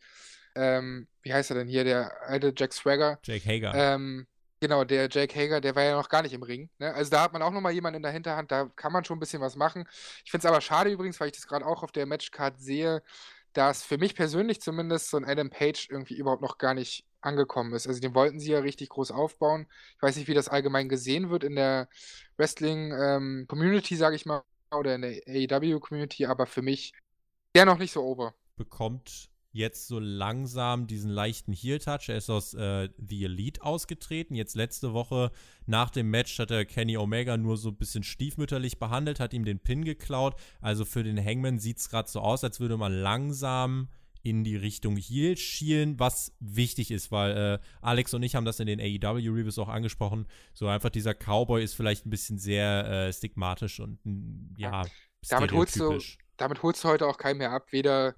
[0.55, 3.19] ähm, wie heißt er denn hier, der alte Jack Swagger.
[3.23, 3.73] Jake Hager.
[3.73, 4.27] Ähm,
[4.59, 6.69] genau, der Jake Hager, der war ja noch gar nicht im Ring.
[6.79, 6.93] Ne?
[6.93, 9.21] Also da hat man auch nochmal jemanden in der Hinterhand, da kann man schon ein
[9.21, 9.87] bisschen was machen.
[10.25, 13.01] Ich finde es aber schade übrigens, weil ich das gerade auch auf der Matchcard sehe,
[13.53, 17.73] dass für mich persönlich zumindest so ein Adam Page irgendwie überhaupt noch gar nicht angekommen
[17.73, 17.87] ist.
[17.87, 19.67] Also den wollten sie ja richtig groß aufbauen.
[19.95, 21.87] Ich weiß nicht, wie das allgemein gesehen wird in der
[22.37, 26.93] Wrestling-Community, ähm, sage ich mal, oder in der AEW-Community, aber für mich
[27.55, 28.33] der noch nicht so ober.
[28.55, 32.09] Bekommt jetzt so langsam diesen leichten Heel-Touch.
[32.09, 34.35] Er ist aus äh, The Elite ausgetreten.
[34.35, 35.31] Jetzt letzte Woche
[35.65, 39.45] nach dem Match hat er Kenny Omega nur so ein bisschen stiefmütterlich behandelt, hat ihm
[39.45, 40.35] den Pin geklaut.
[40.61, 43.89] Also für den Hangman sieht es gerade so aus, als würde man langsam
[44.23, 48.59] in die Richtung Heel schielen, was wichtig ist, weil äh, Alex und ich haben das
[48.59, 50.27] in den AEW-Reviews auch angesprochen.
[50.53, 53.97] So einfach dieser Cowboy ist vielleicht ein bisschen sehr äh, stigmatisch und
[54.57, 54.85] ja,
[55.27, 55.99] damit holst, du,
[56.37, 58.15] damit holst du heute auch keinen mehr ab, weder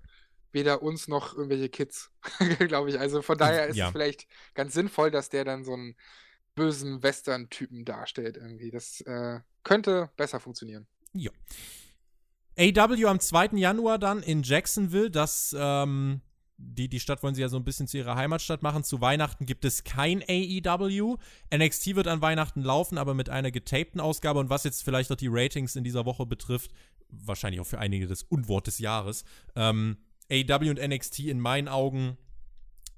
[0.54, 2.12] weder uns noch irgendwelche Kids,
[2.60, 3.00] glaube ich.
[3.00, 3.88] Also von daher ist ja.
[3.88, 5.96] es vielleicht ganz sinnvoll, dass der dann so einen
[6.56, 8.72] bösen Western-Typen darstellt irgendwie.
[8.72, 10.88] Das äh, könnte besser funktionieren.
[11.14, 11.32] Ja.
[12.58, 13.58] AW am 2.
[13.58, 15.10] Januar dann in Jacksonville.
[15.10, 16.22] Das, ähm,
[16.58, 18.84] die, die Stadt wollen sie ja so ein bisschen zu ihrer Heimatstadt machen.
[18.84, 21.18] Zu Weihnachten gibt es kein AEW.
[21.54, 24.40] NXT wird an Weihnachten laufen, aber mit einer getapten Ausgabe.
[24.40, 26.72] Und was jetzt vielleicht auch die Ratings in dieser Woche betrifft,
[27.10, 29.24] wahrscheinlich auch für einige das Unwort des Jahres,
[29.56, 29.98] ähm,
[30.32, 32.18] AW und NXT in meinen Augen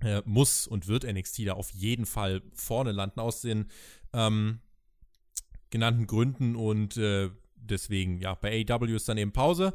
[0.01, 3.69] äh, muss und wird NXT da auf jeden Fall vorne landen aus den
[4.13, 4.59] ähm,
[5.69, 9.73] genannten Gründen und äh, deswegen, ja, bei AW ist dann eben Pause.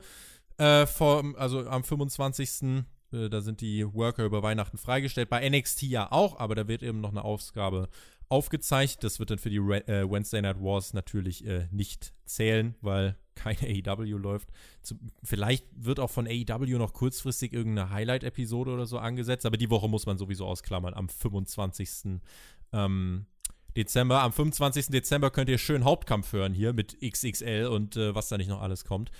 [0.57, 2.85] Äh, vor, also am 25.
[3.13, 5.31] Äh, da sind die Worker über Weihnachten freigestellt.
[5.31, 7.89] Bei NXT ja auch, aber da wird eben noch eine Ausgabe
[8.31, 9.05] aufgezeichnet.
[9.05, 13.17] Das wird dann für die Re äh, Wednesday Night Wars natürlich äh, nicht zählen, weil
[13.35, 14.49] keine AEW läuft.
[14.83, 19.71] Zum, vielleicht wird auch von AEW noch kurzfristig irgendeine Highlight-Episode oder so angesetzt, aber die
[19.71, 22.21] Woche muss man sowieso ausklammern am 25.
[22.73, 23.27] Ähm,
[23.77, 24.23] Dezember.
[24.23, 24.87] Am 25.
[24.87, 28.63] Dezember könnt ihr schön Hauptkampf hören hier mit XXL und äh, was da nicht noch
[28.63, 29.11] alles kommt.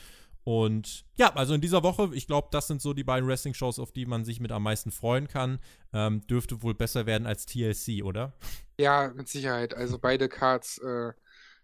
[0.45, 3.93] Und ja, also in dieser Woche, ich glaube, das sind so die beiden Wrestling-Shows, auf
[3.93, 5.59] die man sich mit am meisten freuen kann.
[5.93, 8.33] Ähm, dürfte wohl besser werden als TLC, oder?
[8.79, 9.75] Ja, mit Sicherheit.
[9.75, 11.13] Also beide Cards äh,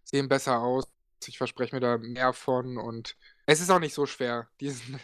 [0.05, 0.85] sehen besser aus.
[1.27, 3.17] Ich verspreche mir da mehr von und
[3.47, 5.01] es ist auch nicht so schwer, diesen,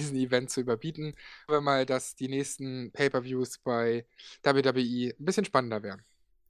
[0.00, 1.14] diesen Event zu überbieten.
[1.46, 4.06] Aber mal, dass die nächsten Pay-Per-Views bei
[4.42, 6.04] WWE ein bisschen spannender werden.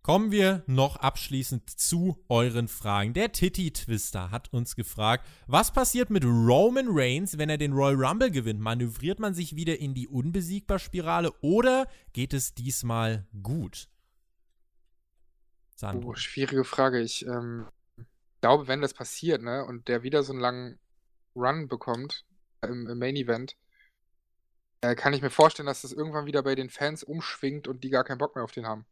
[0.04, 3.14] Kommen wir noch abschließend zu euren Fragen.
[3.14, 8.04] Der Titty Twister hat uns gefragt, was passiert mit Roman Reigns, wenn er den Royal
[8.04, 8.60] Rumble gewinnt?
[8.60, 13.88] Manövriert man sich wieder in die Unbesiegbar-Spirale oder geht es diesmal gut?
[15.74, 16.10] Sandro.
[16.10, 17.00] Oh, schwierige Frage.
[17.00, 17.66] Ich ähm,
[18.42, 20.78] glaube, wenn das passiert, ne, und der wieder so einen langen
[21.34, 22.26] Run bekommt
[22.60, 23.56] im, im Main Event,
[24.82, 27.88] äh, kann ich mir vorstellen, dass das irgendwann wieder bei den Fans umschwingt und die
[27.88, 28.84] gar keinen Bock mehr auf den haben.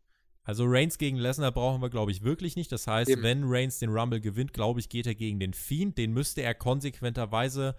[0.45, 2.73] Also Reigns gegen Lesnar brauchen wir, glaube ich, wirklich nicht.
[2.73, 3.23] Das heißt, Eben.
[3.23, 5.97] wenn Reigns den Rumble gewinnt, glaube ich, geht er gegen den Fiend.
[5.99, 7.77] Den müsste er konsequenterweise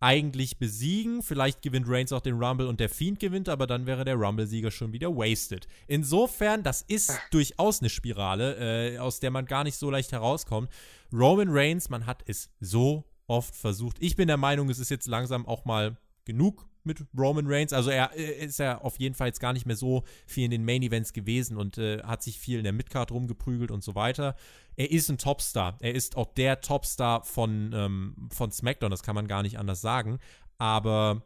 [0.00, 1.22] eigentlich besiegen.
[1.22, 4.70] Vielleicht gewinnt Reigns auch den Rumble und der Fiend gewinnt, aber dann wäre der Rumble-Sieger
[4.70, 5.66] schon wieder wasted.
[5.86, 7.18] Insofern, das ist Ah.
[7.30, 10.68] durchaus eine Spirale, äh, aus der man gar nicht so leicht herauskommt.
[11.12, 13.96] Roman Reigns, man hat es so oft versucht.
[14.00, 15.96] Ich bin der Meinung, es ist jetzt langsam auch mal
[16.26, 17.72] genug mit Roman Reigns.
[17.72, 20.50] Also er äh, ist ja auf jeden Fall jetzt gar nicht mehr so viel in
[20.50, 23.94] den Main Events gewesen und äh, hat sich viel in der Midcard rumgeprügelt und so
[23.94, 24.36] weiter.
[24.76, 25.78] Er ist ein Topstar.
[25.80, 29.80] Er ist auch der Topstar von, ähm, von SmackDown, das kann man gar nicht anders
[29.80, 30.18] sagen.
[30.58, 31.22] Aber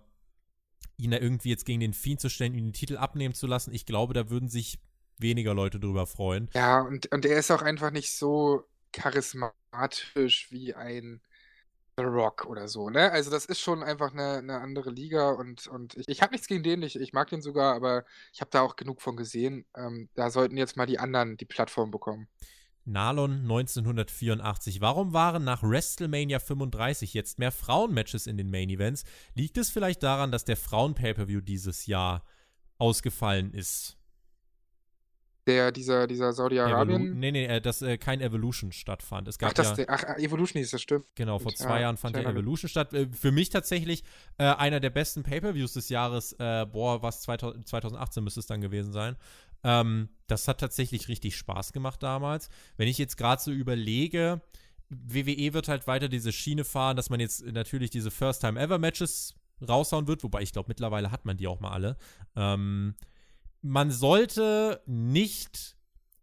[0.97, 3.73] ihn da irgendwie jetzt gegen den Fiend zu stellen, ihn den Titel abnehmen zu lassen,
[3.73, 4.79] ich glaube, da würden sich
[5.19, 6.49] weniger Leute drüber freuen.
[6.55, 11.21] Ja, und, und er ist auch einfach nicht so charismatisch wie ein
[11.99, 13.11] The Rock oder so, ne?
[13.11, 16.47] Also das ist schon einfach eine, eine andere Liga und, und ich, ich habe nichts
[16.47, 19.67] gegen den, ich, ich mag den sogar, aber ich habe da auch genug von gesehen.
[19.77, 22.29] Ähm, da sollten jetzt mal die anderen die Plattform bekommen.
[22.85, 24.81] Nalon 1984.
[24.81, 29.03] Warum waren nach WrestleMania 35 jetzt mehr Frauenmatches in den Main Events?
[29.35, 32.25] Liegt es vielleicht daran, dass der Frauen-Pay-Per-View dieses Jahr
[32.79, 33.98] ausgefallen ist?
[35.49, 37.19] Der, dieser, dieser Evolu Saudi-Arabien.
[37.19, 39.27] nee, nee, äh, dass äh, kein Evolution stattfand.
[39.27, 41.07] Es gab Ach, das, ja, der, ach, Evolution hieß das, stimmt.
[41.17, 42.93] genau, vor Ja, zwei Jahren fand ja kleiner- Evolution statt.
[42.93, 44.05] Äh, für mich tatsächlich
[44.39, 46.35] äh, einer der besten Pay-Per-Views des Jahres.
[46.35, 49.17] Äh, boah, was 2000, 2018 müsste es dann gewesen sein.
[49.65, 52.49] Ähm, das hat tatsächlich richtig Spaß gemacht damals.
[52.77, 54.41] Wenn ich jetzt gerade so überlege,
[54.91, 59.35] WWE wird halt weiter diese Schiene fahren, dass man jetzt natürlich diese First-Time-Ever-Matches
[59.69, 61.97] raushauen wird, wobei ich glaube, mittlerweile hat man die auch mal alle.
[62.37, 62.95] Ähm,
[63.63, 65.77] man sollte nicht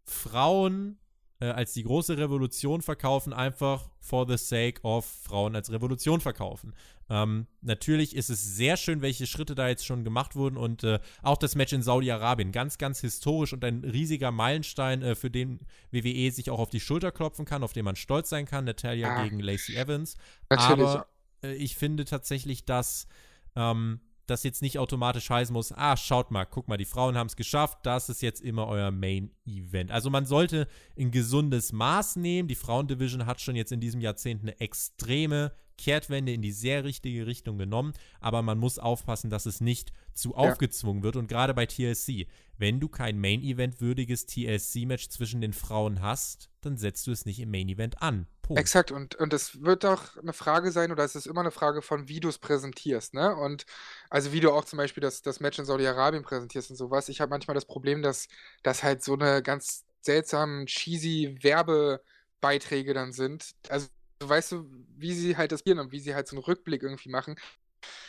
[0.04, 0.98] Frauen
[1.40, 6.74] äh, als die große Revolution verkaufen, einfach for the sake of Frauen als Revolution verkaufen.
[7.10, 10.98] Ähm, natürlich ist es sehr schön, welche Schritte da jetzt schon gemacht wurden und äh,
[11.22, 15.60] auch das Match in Saudi-Arabien, ganz, ganz historisch und ein riesiger Meilenstein, äh, für den
[15.90, 18.64] WWE sich auch auf die Schulter klopfen kann, auf den man stolz sein kann.
[18.64, 19.22] Natalia Ja.
[19.24, 20.16] gegen Lacey Evans.
[20.48, 20.88] Natürlich.
[20.88, 21.06] Aber
[21.44, 23.06] äh, ich finde tatsächlich, dass
[23.54, 27.28] ähm, das jetzt nicht automatisch heißen muss, ah, schaut mal, guck mal, die Frauen haben
[27.28, 29.90] es geschafft, das ist jetzt immer euer Main-Event.
[29.90, 30.68] Also man sollte
[30.98, 32.48] ein gesundes Maß nehmen.
[32.48, 37.26] Die Frauendivision hat schon jetzt in diesem Jahrzehnt eine extreme Kehrtwende in die sehr richtige
[37.26, 41.16] Richtung genommen, aber man muss aufpassen, dass es nicht zu aufgezwungen wird.
[41.16, 47.06] Und gerade bei TLC, wenn du kein Main-Event-würdiges TLC-Match zwischen den Frauen hast, dann setzt
[47.06, 48.26] du es nicht im Main-Event an.
[48.46, 48.60] Punkt.
[48.60, 51.82] Exakt, und, und es wird auch eine Frage sein, oder es ist immer eine Frage
[51.82, 53.34] von, wie du es präsentierst, ne?
[53.34, 53.66] Und
[54.08, 57.08] also wie du auch zum Beispiel das, das Match in Saudi-Arabien präsentierst und sowas.
[57.08, 58.28] Ich habe manchmal das Problem, dass
[58.62, 63.54] das halt so eine ganz seltsamen, cheesy Werbebeiträge dann sind.
[63.68, 63.88] Also
[64.20, 67.10] weißt du, wie sie halt das spielen und wie sie halt so einen Rückblick irgendwie
[67.10, 67.36] machen.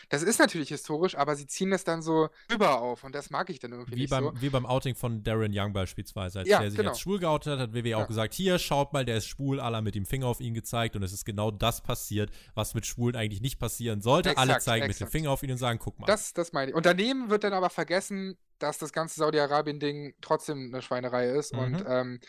[0.09, 3.49] Das ist natürlich historisch, aber sie ziehen das dann so rüber auf und das mag
[3.49, 4.33] ich dann irgendwie Wie nicht beim, so.
[4.41, 6.39] wie beim Outing von Darren Young beispielsweise.
[6.39, 6.91] Als Ja, der sich genau.
[6.91, 7.97] als schwul geoutet hat, hat WWE Ja.
[7.97, 10.95] auch gesagt, hier, schaut mal, der ist schwul, aller mit dem Finger auf ihn gezeigt
[10.95, 14.37] und es ist genau das passiert, was mit Schwulen eigentlich nicht passieren sollte.
[14.37, 15.11] Alle Exakt, zeigen mit dem exakt.
[15.11, 16.05] Finger auf ihn und sagen, guck mal.
[16.07, 16.75] Das, das meine ich.
[16.75, 21.59] Und daneben wird dann aber vergessen, dass das ganze Saudi-Arabien-Ding trotzdem eine Schweinerei ist Mhm.
[21.59, 22.19] und ähm,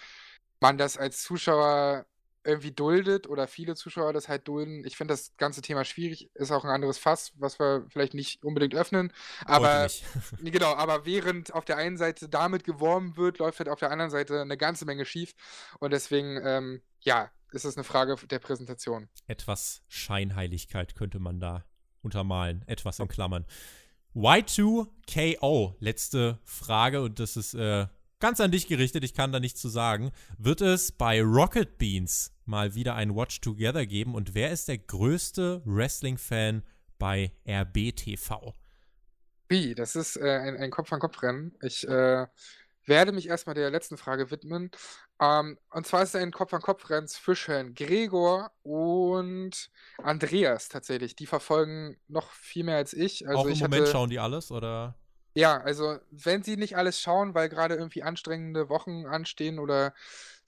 [0.60, 2.04] man das als Zuschauer
[2.48, 4.84] irgendwie duldet oder viele Zuschauer das halt dulden.
[4.84, 8.42] Ich finde das ganze Thema schwierig, ist auch ein anderes Fass, was wir vielleicht nicht
[8.42, 9.12] unbedingt öffnen.
[9.44, 9.88] Aber
[10.42, 14.10] Genau, aber während auf der einen Seite damit geworben wird, läuft halt auf der anderen
[14.10, 15.34] Seite eine ganze Menge schief.
[15.78, 19.08] Und deswegen, ähm, ja, ist es eine Frage der Präsentation.
[19.26, 21.64] Etwas Scheinheiligkeit könnte man da
[22.02, 22.64] untermalen.
[22.66, 23.46] Etwas in Klammern.
[24.14, 27.86] Y2KO, letzte Frage und das ist äh,
[28.20, 30.10] ganz an dich gerichtet, ich kann da nichts zu sagen.
[30.38, 34.78] Wird es bei Rocket Beans mal wieder ein Watch Together geben und wer ist der
[34.78, 36.62] größte Wrestling-Fan
[36.98, 38.54] bei RBTV?
[39.48, 41.56] Wie, das ist äh, ein, ein Kopf-an-Kopf-Rennen.
[41.62, 42.26] Ich äh,
[42.84, 44.70] werde mich erstmal der letzten Frage widmen.
[45.20, 49.70] Ähm, und zwar ist es ein Kopf-an-Kopf-Rennen zwischen Gregor und
[50.02, 51.16] Andreas tatsächlich.
[51.16, 53.26] Die verfolgen noch viel mehr als ich.
[53.26, 54.96] Also Auch im ich Moment hatte, schauen die alles oder?
[55.34, 59.94] Ja, also wenn sie nicht alles schauen, weil gerade irgendwie anstrengende Wochen anstehen oder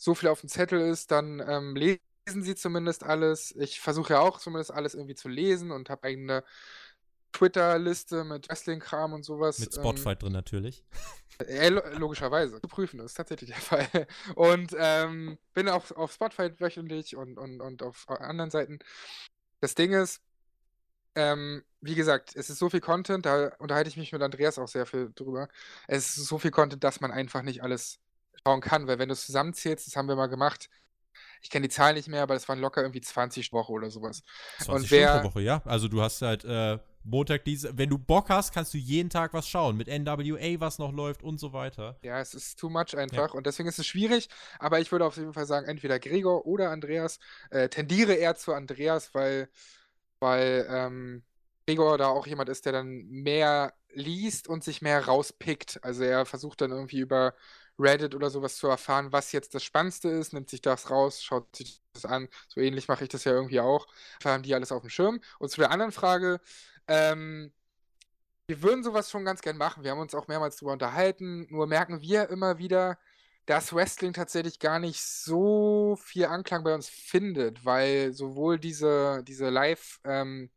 [0.01, 2.01] so viel auf dem Zettel ist, dann ähm, lesen
[2.43, 3.55] sie zumindest alles.
[3.57, 6.43] Ich versuche ja auch zumindest alles irgendwie zu lesen und habe eigene
[7.33, 9.59] Twitter-Liste mit Wrestling-Kram und sowas.
[9.59, 10.87] Mit ähm, Spotfight drin natürlich.
[11.47, 12.63] äh, lo logischerweise.
[12.63, 14.07] Zu prüfen, das ist tatsächlich der Fall.
[14.37, 18.79] Und ähm, bin auch auf Spotify wöchentlich und, und, und auf anderen Seiten.
[19.61, 20.23] Das Ding ist,
[21.15, 24.69] ähm, wie gesagt, es ist so viel Content, da unterhalte ich mich mit Andreas auch
[24.69, 25.51] sehr viel drüber.
[25.89, 28.01] Es ist so viel Content, dass man einfach nicht alles
[28.47, 30.69] schauen kann, weil wenn du es zusammenzählst, das haben wir mal gemacht,
[31.43, 34.23] ich kenne die Zahl nicht mehr, aber das waren locker irgendwie 20 Woche oder sowas.
[34.59, 35.63] 20 und wer, Woche, ja.
[35.65, 39.33] Also du hast halt äh, Montag diese, wenn du Bock hast, kannst du jeden Tag
[39.33, 41.99] was schauen mit NWA, was noch läuft und so weiter.
[42.03, 43.35] Ja, es ist too much einfach ja.
[43.35, 44.29] und deswegen ist es schwierig,
[44.59, 47.19] aber ich würde auf jeden Fall sagen, entweder Gregor oder Andreas.
[47.51, 49.49] Äh, tendiere eher zu Andreas, weil,
[50.21, 51.23] weil ähm,
[51.67, 55.83] Gregor da auch jemand ist, der dann mehr liest und sich mehr rauspickt.
[55.83, 57.35] Also er versucht dann irgendwie über
[57.81, 61.55] Reddit oder sowas zu erfahren, was jetzt das Spannendste ist, nimmt sich das raus, schaut
[61.57, 62.29] sich das an.
[62.49, 63.87] So ähnlich mache ich das ja irgendwie auch.
[64.25, 65.21] Haben die alles auf dem Schirm.
[65.39, 66.41] Und zu der anderen Frage,
[66.89, 67.53] ähm,
[68.47, 69.85] wir würden sowas schon ganz gern machen.
[69.85, 71.47] Wir haben uns auch mehrmals darüber unterhalten.
[71.51, 72.99] Nur merken wir immer wieder,
[73.47, 79.49] dass Wrestling tatsächlich gar nicht so viel Anklang bei uns findet, weil sowohl diese, diese
[79.51, 80.51] Live- ähm,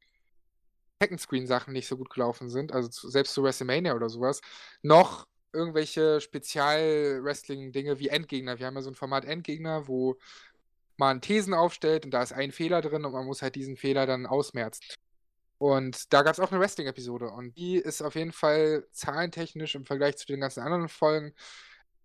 [1.02, 4.42] Second-Screen-Sachen nicht so gut gelaufen sind, also selbst zu WrestleMania oder sowas,
[4.82, 8.60] noch irgendwelche Spezial-Wrestling-Dinge wie Endgegner.
[8.60, 10.18] Wir haben ja so ein Format Endgegner, wo
[10.98, 14.06] man Thesen aufstellt und da ist ein Fehler drin und man muss halt diesen Fehler
[14.06, 14.84] dann ausmerzen.
[15.58, 19.86] Und da gab es auch eine Wrestling-Episode und die ist auf jeden Fall zahlentechnisch im
[19.86, 21.34] Vergleich zu den ganzen anderen Folgen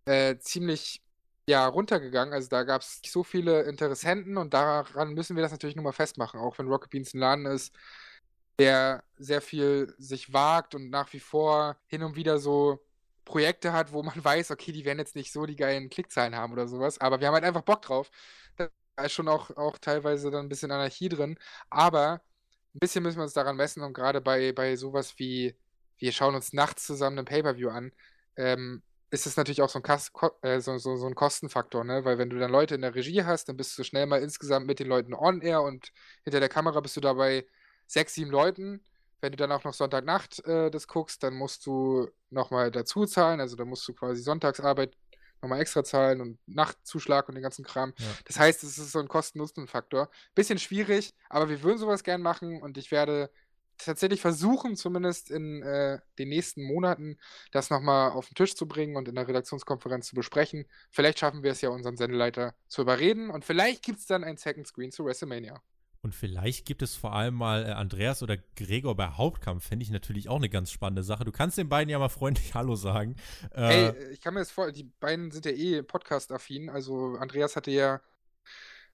[0.04, 1.02] äh, ziemlich
[1.48, 2.34] ja, runtergegangen.
[2.34, 5.92] Also da gab es so viele Interessenten und daran müssen wir das natürlich nur mal
[5.92, 7.74] festmachen, auch wenn Rocket Beans ein Laden ist,
[8.58, 12.80] der sehr viel sich wagt und nach wie vor hin und wieder so
[13.28, 16.52] Projekte hat, wo man weiß, okay, die werden jetzt nicht so die geilen Klickzahlen haben
[16.52, 18.10] oder sowas, aber wir haben halt einfach Bock drauf.
[18.56, 18.68] Da
[19.04, 21.38] ist schon auch, auch teilweise dann ein bisschen Anarchie drin,
[21.70, 22.22] aber
[22.74, 25.56] ein bisschen müssen wir uns daran messen und gerade bei, bei sowas wie,
[25.98, 27.92] wir schauen uns nachts zusammen ein Pay-Per-View an,
[28.36, 30.12] ähm, ist es natürlich auch so ein, Kas
[30.42, 32.04] äh, so, so, so ein Kostenfaktor, ne?
[32.04, 34.66] Weil wenn du dann Leute in der Regie hast, dann bist du schnell mal insgesamt
[34.66, 35.92] mit den Leuten on-air und
[36.24, 37.46] hinter der Kamera bist du dabei
[37.86, 38.82] sechs, sieben Leuten.
[39.20, 43.40] Wenn du dann auch noch Sonntagnacht äh, das guckst, dann musst du nochmal dazu zahlen.
[43.40, 44.96] Also dann musst du quasi Sonntagsarbeit
[45.42, 47.94] nochmal extra zahlen und Nachtzuschlag und den ganzen Kram.
[47.98, 48.06] Ja.
[48.24, 50.10] Das heißt, es ist so ein Kosten-Nutzen-Faktor.
[50.34, 53.30] Bisschen schwierig, aber wir würden sowas gern machen und ich werde
[53.78, 57.18] tatsächlich versuchen, zumindest in äh, den nächsten Monaten,
[57.52, 60.66] das nochmal auf den Tisch zu bringen und in der Redaktionskonferenz zu besprechen.
[60.90, 64.36] Vielleicht schaffen wir es ja, unseren Sendeleiter zu überreden und vielleicht gibt es dann ein
[64.36, 65.62] Second Screen zu WrestleMania.
[66.02, 69.66] Und vielleicht gibt es vor allem mal äh, Andreas oder Gregor bei Hauptkampf.
[69.66, 71.24] Fände ich natürlich auch eine ganz spannende Sache.
[71.24, 73.16] Du kannst den beiden ja mal freundlich Hallo sagen.
[73.52, 76.70] Äh, hey, ich kann mir das vor, die beiden sind ja eh Podcast-affin.
[76.70, 78.00] Also Andreas hatte ja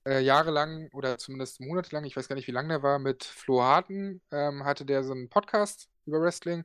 [0.06, 3.62] äh, jahrelang oder zumindest monatelang, ich weiß gar nicht, wie lange der war, mit Flo
[3.62, 6.64] Harten, ähm, hatte der so einen Podcast über Wrestling.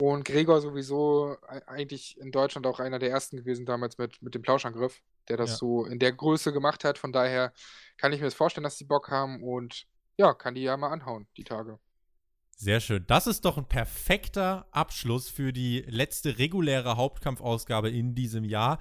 [0.00, 4.42] Und Gregor sowieso eigentlich in Deutschland auch einer der ersten gewesen damals mit, mit dem
[4.42, 5.56] Plauschangriff, der das ja.
[5.56, 6.98] so in der Größe gemacht hat.
[6.98, 7.52] Von daher
[7.96, 10.90] kann ich mir das vorstellen, dass die Bock haben und ja, kann die ja mal
[10.90, 11.78] anhauen, die Tage.
[12.56, 13.04] Sehr schön.
[13.06, 18.78] Das ist doch ein perfekter Abschluss für die letzte reguläre Hauptkampfausgabe in diesem Jahr.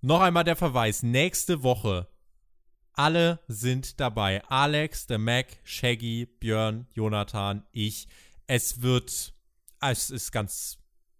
[0.00, 1.02] Noch einmal der Verweis.
[1.02, 2.08] Nächste Woche.
[2.94, 4.42] Alle sind dabei.
[4.46, 8.08] Alex, der Mac, Shaggy, Björn, Jonathan, ich.
[8.46, 9.34] Es wird
[9.80, 10.78] es ist ganz,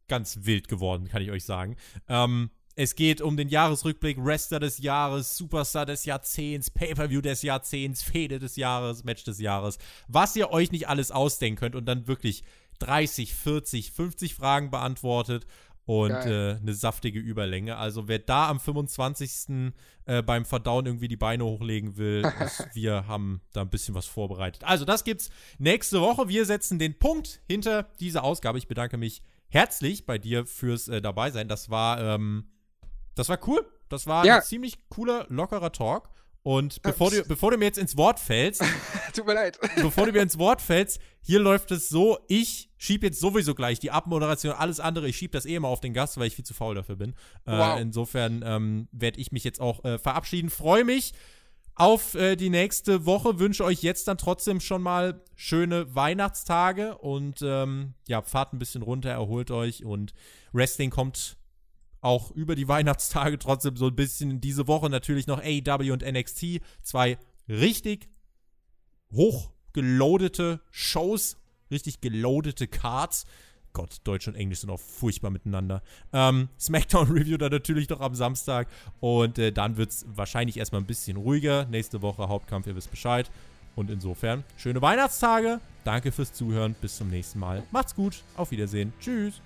[0.09, 1.77] ganz wild geworden, kann ich euch sagen.
[2.09, 2.51] Ähm,
[2.83, 8.39] es geht um den Jahresrückblick, Wrestler des Jahres, Superstar des Jahrzehnts, Pay-Per-View des Jahrzehnts, Fehde
[8.39, 9.77] des Jahres, Match des Jahres.
[10.09, 12.43] Was ihr euch nicht alles ausdenken könnt und dann wirklich
[12.79, 15.47] 30, 40, 50 Fragen beantwortet
[15.85, 17.77] und äh, eine saftige Überlänge.
[17.77, 19.75] Also wer da am 25.
[20.07, 24.07] Äh, beim Verdauen irgendwie die Beine hochlegen will, ist, wir haben da ein bisschen was
[24.07, 24.65] vorbereitet.
[24.65, 25.29] Also das gibt's
[25.59, 26.31] nächste Woche.
[26.31, 28.57] Wir setzen den Punkt hinter diese Ausgabe.
[28.57, 31.47] Ich bedanke mich herzlich bei dir fürs äh, Dabeisein.
[31.47, 32.47] Das war, ähm,
[33.15, 33.67] das war cool.
[33.89, 34.37] Das war ja.
[34.37, 36.11] ein ziemlich cooler, lockerer Talk.
[36.43, 38.63] Und bevor du, bevor du mir jetzt ins Wort fällst,
[39.15, 39.59] tut mir leid.
[39.77, 43.79] bevor du mir ins Wort fällst, hier läuft es so, ich schiebe jetzt sowieso gleich
[43.79, 46.45] die Abmoderation, alles andere, ich schiebe das eh immer auf den Gast, weil ich viel
[46.45, 47.11] zu faul dafür bin.
[47.45, 47.79] Äh, wow.
[47.79, 50.49] Äh, insofern ähm, werde ich mich jetzt auch äh, verabschieden.
[50.49, 51.13] Freue mich
[51.75, 57.43] auf äh, die nächste Woche, wünsche euch jetzt dann trotzdem schon mal schöne Weihnachtstage und
[57.43, 60.15] ähm, ja, fahrt ein bisschen runter, erholt euch und
[60.53, 61.37] Wrestling kommt
[62.01, 66.61] auch über die Weihnachtstage trotzdem so ein bisschen diese Woche natürlich noch AEW und NXT.
[66.83, 68.09] Zwei richtig
[69.13, 71.37] hochgeloadete Shows,
[71.71, 73.27] richtig geloadete Cards.
[73.73, 75.83] Gott, Deutsch und Englisch sind auch furchtbar miteinander.
[76.13, 78.69] Ähm, Smackdown Review dann natürlich noch am Samstag.
[78.99, 81.67] Und äh, dann wird es wahrscheinlich erstmal ein bisschen ruhiger.
[81.67, 83.31] Nächste Woche Hauptkampf, ihr wisst Bescheid.
[83.77, 85.61] Und insofern, schöne Weihnachtstage.
[85.85, 86.75] Danke fürs Zuhören.
[86.81, 87.63] Bis zum nächsten Mal.
[87.71, 88.25] Macht's gut.
[88.37, 88.93] Auf Wiedersehen.
[89.01, 89.41] Tschüss.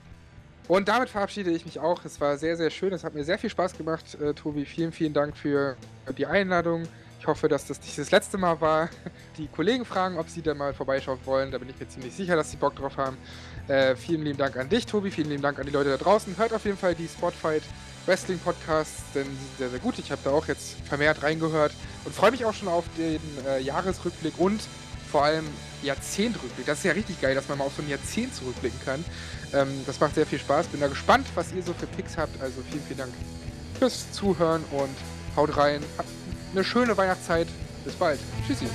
[0.66, 2.04] Und damit verabschiede ich mich auch.
[2.04, 2.92] Es war sehr, sehr schön.
[2.92, 4.64] Es hat mir sehr viel Spaß gemacht, äh, Tobi.
[4.64, 5.76] Vielen, vielen Dank für
[6.16, 6.84] die Einladung.
[7.20, 8.88] Ich hoffe, dass das nicht das letzte Mal war.
[9.38, 11.50] Die Kollegen fragen, ob sie da mal vorbeischauen wollen.
[11.50, 13.16] Da bin ich mir ziemlich sicher, dass sie Bock drauf haben.
[13.68, 15.10] Äh, vielen lieben Dank an dich, Tobi.
[15.10, 16.36] Vielen lieben Dank an die Leute da draußen.
[16.36, 17.62] Hört auf jeden Fall die Spotfight
[18.06, 19.98] Wrestling-Podcasts, denn die sind sehr, sehr gut.
[19.98, 21.72] Ich habe da auch jetzt vermehrt reingehört
[22.04, 24.60] und freue mich auch schon auf den äh, Jahresrückblick und
[25.10, 25.46] vor allem
[25.82, 26.66] Jahrzehntrückblick.
[26.66, 29.04] Das ist ja richtig geil, dass man mal auf so ein Jahrzehnt zurückblicken kann.
[29.54, 30.66] Ähm, das macht sehr viel Spaß.
[30.66, 32.40] Bin da gespannt, was ihr so für Picks habt.
[32.40, 33.12] Also vielen, vielen Dank
[33.78, 34.96] fürs Zuhören und
[35.36, 35.82] haut rein.
[35.96, 36.08] Habt
[36.52, 37.48] eine schöne Weihnachtszeit.
[37.84, 38.18] Bis bald.
[38.46, 38.66] Tschüssi.